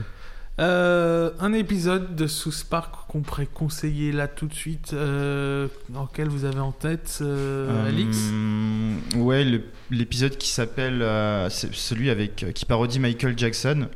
Euh, 0.61 1.31
un 1.39 1.53
épisode 1.53 2.17
de 2.17 2.27
South 2.27 2.65
Park 2.69 2.93
qu'on 3.09 3.21
pourrait 3.21 3.47
conseiller 3.47 4.11
là 4.11 4.27
tout 4.27 4.47
de 4.47 4.55
suite, 4.55 4.93
euh, 4.93 5.69
dans 5.89 6.03
lequel 6.03 6.29
vous 6.29 6.45
avez 6.45 6.59
en 6.59 6.73
tête 6.73 7.19
euh, 7.21 7.89
Alix? 7.89 8.19
Euh, 8.33 8.97
Ouais, 9.17 9.45
le- 9.45 9.63
l'épisode 9.91 10.37
qui 10.37 10.49
s'appelle 10.51 11.01
euh, 11.03 11.49
celui 11.49 12.11
avec 12.11 12.43
euh, 12.43 12.53
qui 12.53 12.65
parodie 12.65 12.99
Michael 12.99 13.39
Jackson. 13.39 13.87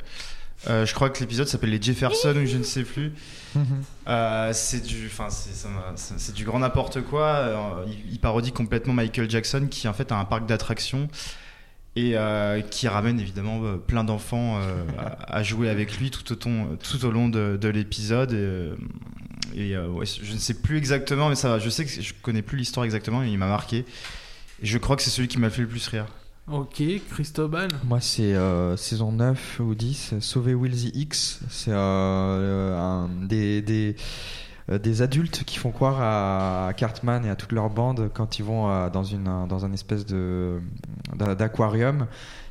Euh, 0.68 0.86
je 0.86 0.94
crois 0.94 1.10
que 1.10 1.18
l'épisode 1.18 1.48
s'appelle 1.48 1.70
les 1.70 1.82
Jefferson 1.82 2.34
ou 2.36 2.46
je 2.46 2.56
ne 2.58 2.62
sais 2.62 2.84
plus. 2.84 3.12
Euh, 4.08 4.50
c'est 4.54 4.82
du, 4.84 5.06
enfin 5.06 5.28
c'est 5.30 6.34
du 6.34 6.44
grand 6.44 6.58
n'importe 6.60 7.02
quoi. 7.02 7.26
Euh, 7.26 7.54
il, 7.86 8.14
il 8.14 8.18
parodie 8.18 8.50
complètement 8.50 8.94
Michael 8.94 9.28
Jackson 9.30 9.66
qui 9.70 9.86
en 9.86 9.92
fait 9.92 10.10
a 10.10 10.16
un 10.16 10.24
parc 10.24 10.46
d'attractions 10.46 11.06
et 11.96 12.12
euh, 12.16 12.60
qui 12.62 12.88
ramène 12.88 13.20
évidemment 13.20 13.60
euh, 13.64 13.76
plein 13.76 14.04
d'enfants 14.04 14.58
euh, 14.58 14.84
à, 14.98 15.36
à 15.36 15.42
jouer 15.42 15.68
avec 15.68 15.98
lui 15.98 16.10
tout 16.10 16.30
au, 16.32 16.36
ton- 16.36 16.76
tout 16.82 17.04
au 17.04 17.10
long 17.10 17.28
de, 17.28 17.58
de 17.60 17.68
l'épisode. 17.68 18.32
Et, 19.54 19.70
et, 19.72 19.78
ouais, 19.78 20.06
je 20.06 20.32
ne 20.32 20.38
sais 20.38 20.54
plus 20.54 20.78
exactement, 20.78 21.28
mais 21.28 21.34
ça 21.34 21.48
va. 21.50 21.58
Je 21.58 21.68
sais 21.68 21.84
que 21.84 21.90
je 21.90 22.14
connais 22.22 22.42
plus 22.42 22.56
l'histoire 22.58 22.84
exactement, 22.84 23.20
mais 23.20 23.30
il 23.30 23.38
m'a 23.38 23.48
marqué. 23.48 23.84
Et 24.62 24.66
je 24.66 24.78
crois 24.78 24.96
que 24.96 25.02
c'est 25.02 25.10
celui 25.10 25.28
qui 25.28 25.38
m'a 25.38 25.50
fait 25.50 25.62
le 25.62 25.68
plus 25.68 25.86
rire. 25.88 26.06
Ok, 26.50 26.82
Cristobal 27.10 27.68
Moi, 27.84 28.00
c'est 28.00 28.34
euh, 28.34 28.76
saison 28.76 29.12
9 29.12 29.60
ou 29.60 29.74
10, 29.76 30.14
Sauver 30.20 30.54
Wilsey 30.54 30.90
X. 30.94 31.40
C'est 31.50 31.70
euh, 31.72 32.76
un- 32.78 33.08
des, 33.26 33.62
des, 33.62 33.94
des 34.78 35.02
adultes 35.02 35.44
qui 35.44 35.58
font 35.58 35.70
croire 35.70 35.98
à, 36.00 36.72
Cartman 36.74 37.24
et 37.24 37.30
à 37.30 37.36
toute 37.36 37.52
leur 37.52 37.70
bande 37.70 38.10
quand 38.14 38.38
ils 38.38 38.44
vont 38.44 38.70
euh, 38.70 38.90
dans, 38.90 39.04
une, 39.04 39.46
dans 39.48 39.64
un 39.64 39.72
espèce 39.72 40.06
de, 40.06 40.60
d'a- 41.14 41.34
d'aquarium. 41.34 42.06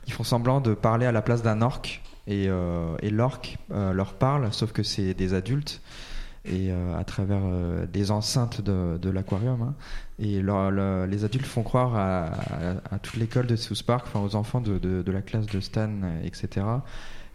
Ils 0.08 0.14
font 0.14 0.24
semblant 0.24 0.62
de 0.62 0.74
parler 0.74 1.06
à 1.06 1.12
la 1.12 1.22
place 1.22 1.44
d'un 1.44 1.62
orque. 1.62 2.02
Et, 2.28 2.46
euh, 2.50 2.96
l'orque 3.04 3.58
euh, 3.72 3.94
leur 3.94 4.14
parle, 4.14 4.52
sauf 4.52 4.72
que 4.72 4.84
c'est 4.84 5.14
des 5.14 5.34
adultes. 5.34 5.82
Et 6.44 6.72
euh, 6.72 6.98
à 6.98 7.04
travers 7.04 7.42
euh, 7.44 7.86
des 7.86 8.10
enceintes 8.10 8.62
de, 8.62 9.10
l'aquarium. 9.10 9.62
hein. 9.62 9.74
Et 10.18 10.42
les 10.42 11.24
adultes 11.26 11.46
font 11.46 11.64
croire 11.64 11.96
à, 11.96 13.00
toute 13.02 13.18
l'école 13.18 13.48
de 13.48 13.56
South 13.56 13.84
Park, 13.84 14.06
enfin 14.08 14.20
aux 14.22 14.36
enfants 14.36 14.62
de, 14.62 15.12
la 15.12 15.22
classe 15.22 15.46
de 15.48 15.60
Stan, 15.60 15.90
euh, 16.04 16.24
etc., 16.24 16.66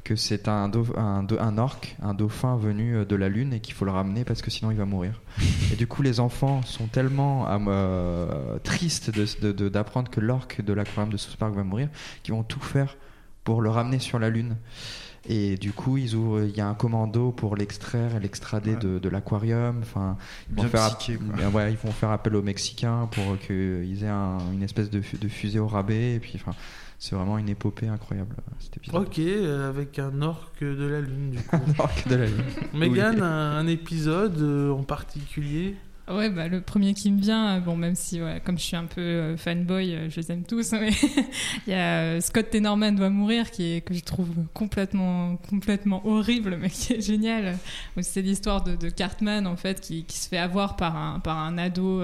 que 0.07 0.15
c'est 0.17 0.47
un, 0.49 0.71
un, 0.97 1.27
un 1.39 1.59
orque, 1.59 1.97
un 2.01 2.15
dauphin 2.15 2.57
venu 2.57 2.97
euh, 2.97 3.05
de 3.05 3.17
la 3.17 3.29
Lune 3.29 3.53
et 3.53 3.61
qu'il 3.61 3.75
faut 3.75 3.85
le 3.85 3.91
ramener 3.91 4.25
parce 4.25 4.41
que 4.43 4.51
sinon 4.51 4.71
il 4.71 4.77
va 4.77 4.85
mourir. 4.85 5.21
et 5.73 5.77
du 5.77 5.87
coup, 5.87 6.03
les 6.03 6.21
enfants 6.21 6.63
sont 6.63 6.87
tellement 6.87 7.47
euh, 7.51 8.59
tristes 8.61 9.11
d'apprendre 9.11 10.11
que 10.11 10.21
l'orque 10.21 10.63
de 10.63 10.73
l'aquarium 10.73 11.13
de 11.13 11.17
South 11.17 11.37
Park 11.37 11.55
va 11.55 11.65
mourir 11.65 11.89
qu'ils 12.23 12.35
vont 12.35 12.43
tout 12.45 12.61
faire 12.61 12.97
pour 13.45 13.61
le 13.63 13.71
ramener 13.71 13.99
sur 13.99 14.19
la 14.19 14.31
Lune. 14.31 14.57
Et 15.29 15.57
du 15.57 15.73
coup, 15.73 15.97
ils 15.97 16.15
ouvrent, 16.15 16.45
il 16.45 16.57
y 16.57 16.61
a 16.61 16.69
un 16.69 16.75
commando 16.75 17.33
pour 17.33 17.57
l'extraire 17.57 18.15
et 18.15 18.21
l'extrader 18.21 18.75
Ouais. 18.75 18.79
de, 18.81 18.99
de 19.01 19.09
l'aquarium. 19.09 19.81
Enfin, 19.83 20.17
ils 20.51 20.55
vont, 20.57 20.69
faire, 20.69 20.97
psyché, 20.99 21.19
quoi. 21.19 21.49
ouais, 21.49 21.73
ils 21.73 21.77
vont 21.79 21.91
faire 21.91 22.11
appel 22.13 22.37
aux 22.37 22.43
Mexicains 22.43 23.09
pour 23.11 23.37
qu'ils 23.41 24.05
aient 24.05 24.09
un- 24.09 24.39
une 24.53 24.63
espèce 24.63 24.89
de, 24.89 25.01
fu- 25.01 25.17
de 25.17 25.27
fusée 25.27 25.59
au 25.59 25.67
rabais. 25.67 26.15
Et 26.15 26.21
puis, 26.21 26.35
enfin, 26.37 26.53
c'est 26.99 27.15
vraiment 27.15 27.39
une 27.39 27.49
épopée 27.49 27.89
incroyable 27.89 28.37
cet 28.59 28.79
épisode. 28.79 29.03
Ok, 29.03 29.19
euh, 29.19 29.69
avec 29.69 29.99
un 29.99 30.23
orque 30.23 30.63
de 30.63 30.87
la 30.87 31.01
Lune, 31.01 31.31
du 31.31 31.39
coup. 31.39 31.57
Orque 31.79 32.09
de 32.09 32.17
la 32.17 32.27
Lune. 32.27 32.45
Megan, 32.75 33.23
un, 33.23 33.57
un 33.59 33.67
épisode 33.67 34.41
euh, 34.41 34.71
en 34.71 34.83
particulier? 34.83 35.77
Ouais, 36.09 36.31
bah, 36.31 36.47
le 36.47 36.61
premier 36.61 36.95
qui 36.95 37.11
me 37.11 37.21
vient, 37.21 37.57
euh, 37.57 37.61
bon, 37.61 37.75
même 37.75 37.97
si, 37.97 38.23
ouais, 38.23 38.41
comme 38.45 38.57
je 38.59 38.63
suis 38.63 38.77
un 38.77 38.85
peu 38.85 39.01
euh, 39.01 39.37
fanboy, 39.37 39.93
euh, 39.93 40.09
je 40.09 40.21
les 40.21 40.31
aime 40.31 40.45
tous, 40.45 40.71
mais 40.71 40.91
il 41.67 41.71
y 41.71 41.75
a 41.75 42.21
Scott 42.21 42.49
Tenorman 42.49 42.95
doit 42.95 43.11
mourir, 43.11 43.51
qui 43.51 43.73
est, 43.73 43.81
que 43.81 43.93
je 43.93 44.05
trouve 44.05 44.29
complètement, 44.55 45.37
complètement 45.51 46.07
horrible, 46.07 46.59
mais 46.61 46.71
qui 46.71 46.93
est 46.93 47.01
génial. 47.01 47.59
C'est 48.03 48.23
l'histoire 48.23 48.63
de, 48.63 48.89
Cartman, 48.89 49.49
en 49.49 49.57
fait, 49.57 49.81
qui, 49.81 50.05
qui 50.05 50.17
se 50.19 50.29
fait 50.29 50.39
avoir 50.39 50.77
par 50.77 50.97
un, 50.97 51.19
par 51.19 51.39
un 51.39 51.59
ado, 51.59 52.03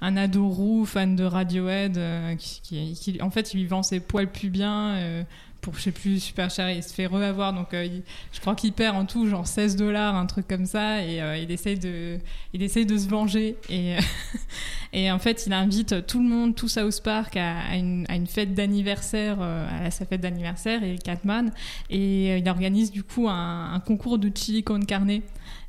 un 0.00 0.16
ado 0.16 0.48
roux, 0.48 0.84
fan 0.84 1.14
de 1.14 1.22
Radiohead, 1.22 1.96
qui, 2.38 2.94
qui, 2.94 3.22
en 3.22 3.30
fait, 3.30 3.54
il 3.54 3.60
lui 3.60 3.66
vend 3.66 3.84
ses 3.84 4.00
poils 4.00 4.30
pubiens, 4.30 4.96
euh, 4.96 5.22
pour, 5.64 5.74
je 5.76 5.80
sais 5.80 5.92
plus, 5.92 6.20
super 6.20 6.50
cher, 6.50 6.70
il 6.70 6.82
se 6.82 6.92
fait 6.92 7.06
re-avoir, 7.06 7.54
donc 7.54 7.72
euh, 7.72 7.88
je 8.32 8.40
crois 8.40 8.54
qu'il 8.54 8.74
perd 8.74 8.94
en 8.96 9.06
tout 9.06 9.26
genre 9.26 9.46
16 9.46 9.76
dollars, 9.76 10.14
un 10.14 10.26
truc 10.26 10.46
comme 10.46 10.66
ça, 10.66 11.02
et 11.02 11.22
euh, 11.22 11.38
il 11.38 11.50
essaye 11.50 11.78
de, 11.78 12.18
il 12.52 12.60
de 12.60 12.98
se 12.98 13.08
venger 13.08 13.56
et, 13.70 13.96
et 14.92 15.10
en 15.10 15.18
fait 15.18 15.46
il 15.46 15.54
invite 15.54 16.06
tout 16.06 16.18
le 16.18 16.28
monde, 16.28 16.54
tout 16.54 16.68
South 16.68 17.02
Park 17.02 17.38
à, 17.38 17.76
une, 17.76 18.04
à 18.10 18.14
une 18.14 18.26
fête 18.26 18.52
d'anniversaire, 18.52 19.38
euh, 19.40 19.86
à 19.86 19.90
sa 19.90 20.04
fête 20.04 20.20
d'anniversaire 20.20 20.84
et 20.84 20.98
Catman 20.98 21.50
et 21.88 22.32
euh, 22.32 22.38
il 22.38 22.48
organise 22.50 22.90
du 22.90 23.02
coup 23.02 23.26
un, 23.30 23.80
concours 23.86 24.18
de 24.18 24.30
chili 24.36 24.62
con 24.62 24.80
carne. 24.80 25.22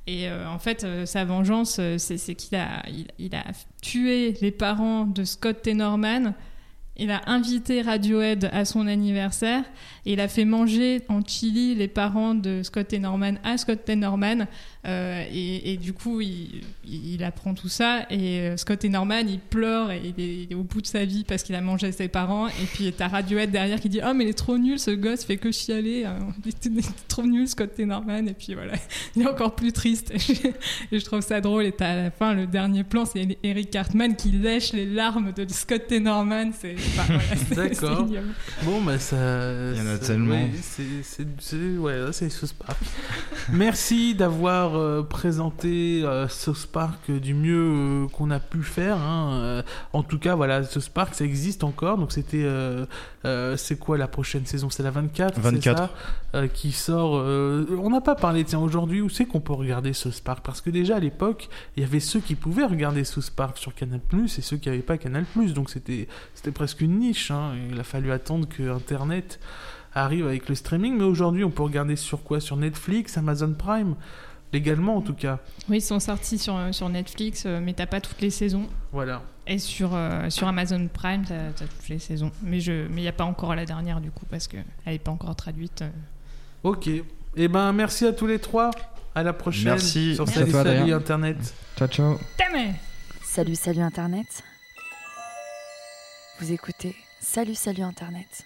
Et 0.07 0.29
euh, 0.29 0.47
en 0.47 0.59
fait, 0.59 0.83
euh, 0.83 1.05
sa 1.05 1.25
vengeance, 1.25 1.77
euh, 1.79 1.97
c'est 1.97 2.35
qu'il 2.35 2.57
a, 2.57 2.83
il 3.17 3.35
a 3.35 3.43
tué 3.81 4.33
les 4.41 4.51
parents 4.51 5.05
de 5.05 5.23
Scott 5.23 5.63
Tenorman 5.63 6.35
Il 6.97 7.11
a 7.11 7.21
invité 7.27 7.81
Radiohead 7.81 8.49
à 8.53 8.63
son 8.63 8.87
anniversaire 8.87 9.63
et 10.05 10.13
il 10.13 10.19
a 10.21 10.29
fait 10.29 10.45
manger 10.45 11.01
en 11.09 11.21
Chili 11.21 11.75
les 11.75 11.89
parents 11.89 12.35
de 12.35 12.63
Scott 12.63 12.93
et 12.93 12.99
à 13.43 13.57
Scott 13.57 13.83
et. 13.83 14.47
Euh, 14.85 15.23
et, 15.31 15.73
et 15.73 15.77
du 15.77 15.93
coup, 15.93 16.21
il, 16.21 16.61
il 16.87 17.23
apprend 17.23 17.53
tout 17.55 17.69
ça. 17.69 18.05
Et 18.09 18.39
euh, 18.41 18.57
Scott 18.57 18.85
et 18.85 18.89
Norman, 18.89 19.19
il 19.27 19.39
pleure 19.39 19.91
et 19.91 20.01
il 20.15 20.23
est, 20.23 20.35
il 20.43 20.51
est 20.51 20.55
au 20.55 20.63
bout 20.63 20.81
de 20.81 20.87
sa 20.87 21.05
vie 21.05 21.23
parce 21.23 21.41
qu'il 21.43 21.55
a 21.55 21.61
mangé 21.61 21.91
ses 21.91 22.07
parents. 22.07 22.47
Et 22.47 22.65
puis 22.73 22.93
t'as 22.95 23.07
Radiohead 23.07 23.49
derrière 23.51 23.79
qui 23.79 23.89
dit 23.89 23.99
Oh, 24.05 24.13
mais 24.13 24.25
il 24.25 24.29
est 24.29 24.33
trop 24.33 24.57
nul, 24.57 24.77
ce 24.79 24.91
gosse 24.91 25.23
fait 25.25 25.37
que 25.37 25.51
chialer. 25.51 26.05
hein. 26.05 26.19
Il 26.45 26.49
est- 26.49 26.65
il 26.65 26.79
est 26.79 27.07
trop 27.07 27.23
nul, 27.23 27.47
Scott 27.47 27.71
et 27.79 27.85
Norman. 27.85 28.27
Et 28.27 28.33
puis 28.33 28.53
voilà, 28.53 28.73
il 29.15 29.23
est 29.23 29.27
encore 29.27 29.55
plus 29.55 29.71
triste. 29.71 30.11
et 30.91 30.99
je 30.99 31.05
trouve 31.05 31.21
ça 31.21 31.41
drôle. 31.41 31.65
Et 31.65 31.71
t'as 31.71 31.89
à 31.91 31.95
la 31.95 32.11
fin, 32.11 32.33
le 32.33 32.45
dernier 32.45 32.83
plan, 32.83 33.05
c'est 33.05 33.37
Eric 33.43 33.71
Cartman 33.71 34.15
qui 34.15 34.29
lèche 34.31 34.73
les 34.73 34.85
larmes 34.85 35.31
de 35.35 35.45
Scott 35.51 35.91
et 35.91 35.99
Norman. 35.99 36.51
C'est 36.59 36.75
enfin, 36.75 37.03
voilà, 37.07 37.23
c'est- 37.49 37.55
D'accord. 37.55 38.07
Bon, 38.63 38.81
bah 38.81 38.99
ça. 38.99 39.15
Il 39.73 39.77
y 39.77 39.81
en 39.81 39.87
a 39.87 39.97
tellement. 39.97 40.47
c'est- 40.61 41.55
ouais, 41.77 41.97
là, 41.97 42.11
c'est 42.11 42.29
Park. 42.53 42.77
Merci 43.51 44.13
d'avoir 44.15 44.74
euh, 44.77 45.03
présenté 45.03 46.01
euh, 46.03 46.27
South 46.27 46.67
Park 46.71 47.11
du 47.11 47.33
mieux 47.33 48.05
euh, 48.05 48.07
qu'on 48.07 48.31
a 48.31 48.39
pu 48.39 48.63
faire. 48.63 48.97
hein. 48.97 49.31
Euh, 49.41 49.63
en 49.93 50.03
tout 50.03 50.19
cas, 50.19 50.35
voilà, 50.35 50.63
South 50.63 50.89
Park, 50.89 51.13
ça 51.15 51.25
existe 51.25 51.63
encore. 51.63 51.97
Donc, 51.97 52.11
c'était. 52.11 52.43
euh, 52.43 52.85
euh, 53.25 53.57
c'est 53.57 53.77
quoi 53.79 53.97
la 53.97 54.07
prochaine 54.07 54.45
saison? 54.45 54.69
C'est 54.69 54.83
la 54.83 54.91
24 54.91 55.35
c'est 55.35 55.41
24. 55.41 55.77
ça 55.77 55.89
Euh, 56.35 56.47
qui 56.47 56.71
sort. 56.71 57.15
euh, 57.17 57.65
on 57.81 57.89
n'a 57.89 58.01
pas 58.01 58.15
parlé, 58.15 58.43
tiens, 58.43 58.59
aujourd'hui, 58.59 59.01
où 59.01 59.09
c'est 59.09 59.25
qu'on 59.25 59.39
peut 59.41 59.53
regarder 59.53 59.93
South 59.93 60.21
Park 60.23 60.45
Parce 60.45 60.61
que 60.61 60.69
déjà 60.69 60.97
à 60.97 60.99
l'époque, 60.99 61.49
il 61.77 61.83
y 61.83 61.85
avait 61.85 61.99
ceux 61.99 62.19
qui 62.19 62.35
pouvaient 62.35 62.65
regarder 62.65 63.03
South 63.03 63.31
Park 63.31 63.57
sur 63.57 63.73
Canal 63.73 63.99
et 64.23 64.27
ceux 64.41 64.57
qui 64.57 64.69
n'avaient 64.69 64.81
pas 64.81 64.97
Canal 64.97 65.25
Donc, 65.53 65.69
c'était 65.69 66.07
c'était 66.33 66.51
presque 66.51 66.81
une 66.81 66.99
niche. 66.99 67.31
hein. 67.31 67.53
Il 67.71 67.79
a 67.79 67.83
fallu 67.83 68.11
attendre 68.11 68.47
que 68.47 68.69
Internet 68.69 69.39
arrive 69.93 70.27
avec 70.27 70.49
le 70.49 70.55
streaming. 70.55 70.97
Mais 70.97 71.05
aujourd'hui, 71.05 71.43
on 71.43 71.51
peut 71.51 71.63
regarder 71.63 71.95
sur 71.95 72.21
quoi? 72.23 72.39
Sur 72.41 72.57
Netflix, 72.57 73.17
Amazon 73.17 73.53
Prime 73.57 73.95
Légalement, 74.53 74.95
en 74.97 75.01
tout 75.01 75.13
cas. 75.13 75.39
Oui, 75.69 75.77
ils 75.77 75.81
sont 75.81 75.99
sortis 75.99 76.37
sur, 76.37 76.57
sur 76.71 76.87
Netflix, 76.89 77.43
euh, 77.45 77.59
mais 77.61 77.73
t'as 77.73 77.87
pas 77.87 77.99
toutes 77.99 78.21
les 78.21 78.29
saisons. 78.29 78.67
Voilà. 78.93 79.21
Et 79.47 79.59
sur, 79.59 79.93
euh, 79.93 80.29
sur 80.29 80.47
Amazon 80.47 80.87
Prime, 80.87 81.23
t'as 81.27 81.47
as 81.49 81.67
toutes 81.67 81.89
les 81.89 81.99
saisons. 81.99 82.31
Mais 82.41 82.61
il 82.63 82.87
mais 82.89 83.01
n'y 83.01 83.07
a 83.07 83.11
pas 83.11 83.25
encore 83.25 83.53
la 83.55 83.65
dernière, 83.65 83.99
du 84.01 84.11
coup, 84.11 84.25
parce 84.29 84.47
qu'elle 84.47 84.63
n'est 84.87 84.97
pas 84.99 85.11
encore 85.11 85.35
traduite. 85.35 85.81
euh. 85.81 85.89
Ok. 86.63 86.89
Eh 87.35 87.47
ben, 87.47 87.73
merci 87.73 88.05
à 88.05 88.13
tous 88.13 88.27
les 88.27 88.39
trois. 88.39 88.71
À 89.13 89.23
la 89.23 89.33
prochaine. 89.33 89.65
Merci. 89.65 90.15
Sur 90.15 90.25
Merci 90.25 90.39
à 90.39 90.41
Salut, 90.41 90.51
toi, 90.51 90.63
Salut. 90.63 90.93
Internet. 90.93 91.53
Ciao, 91.77 91.87
ciao. 91.87 92.17
Salut, 93.23 93.55
salut 93.55 93.81
Internet. 93.81 94.43
Vous 96.39 96.51
écoutez 96.51 96.95
Salut, 97.19 97.55
salut 97.55 97.81
Internet 97.83 98.45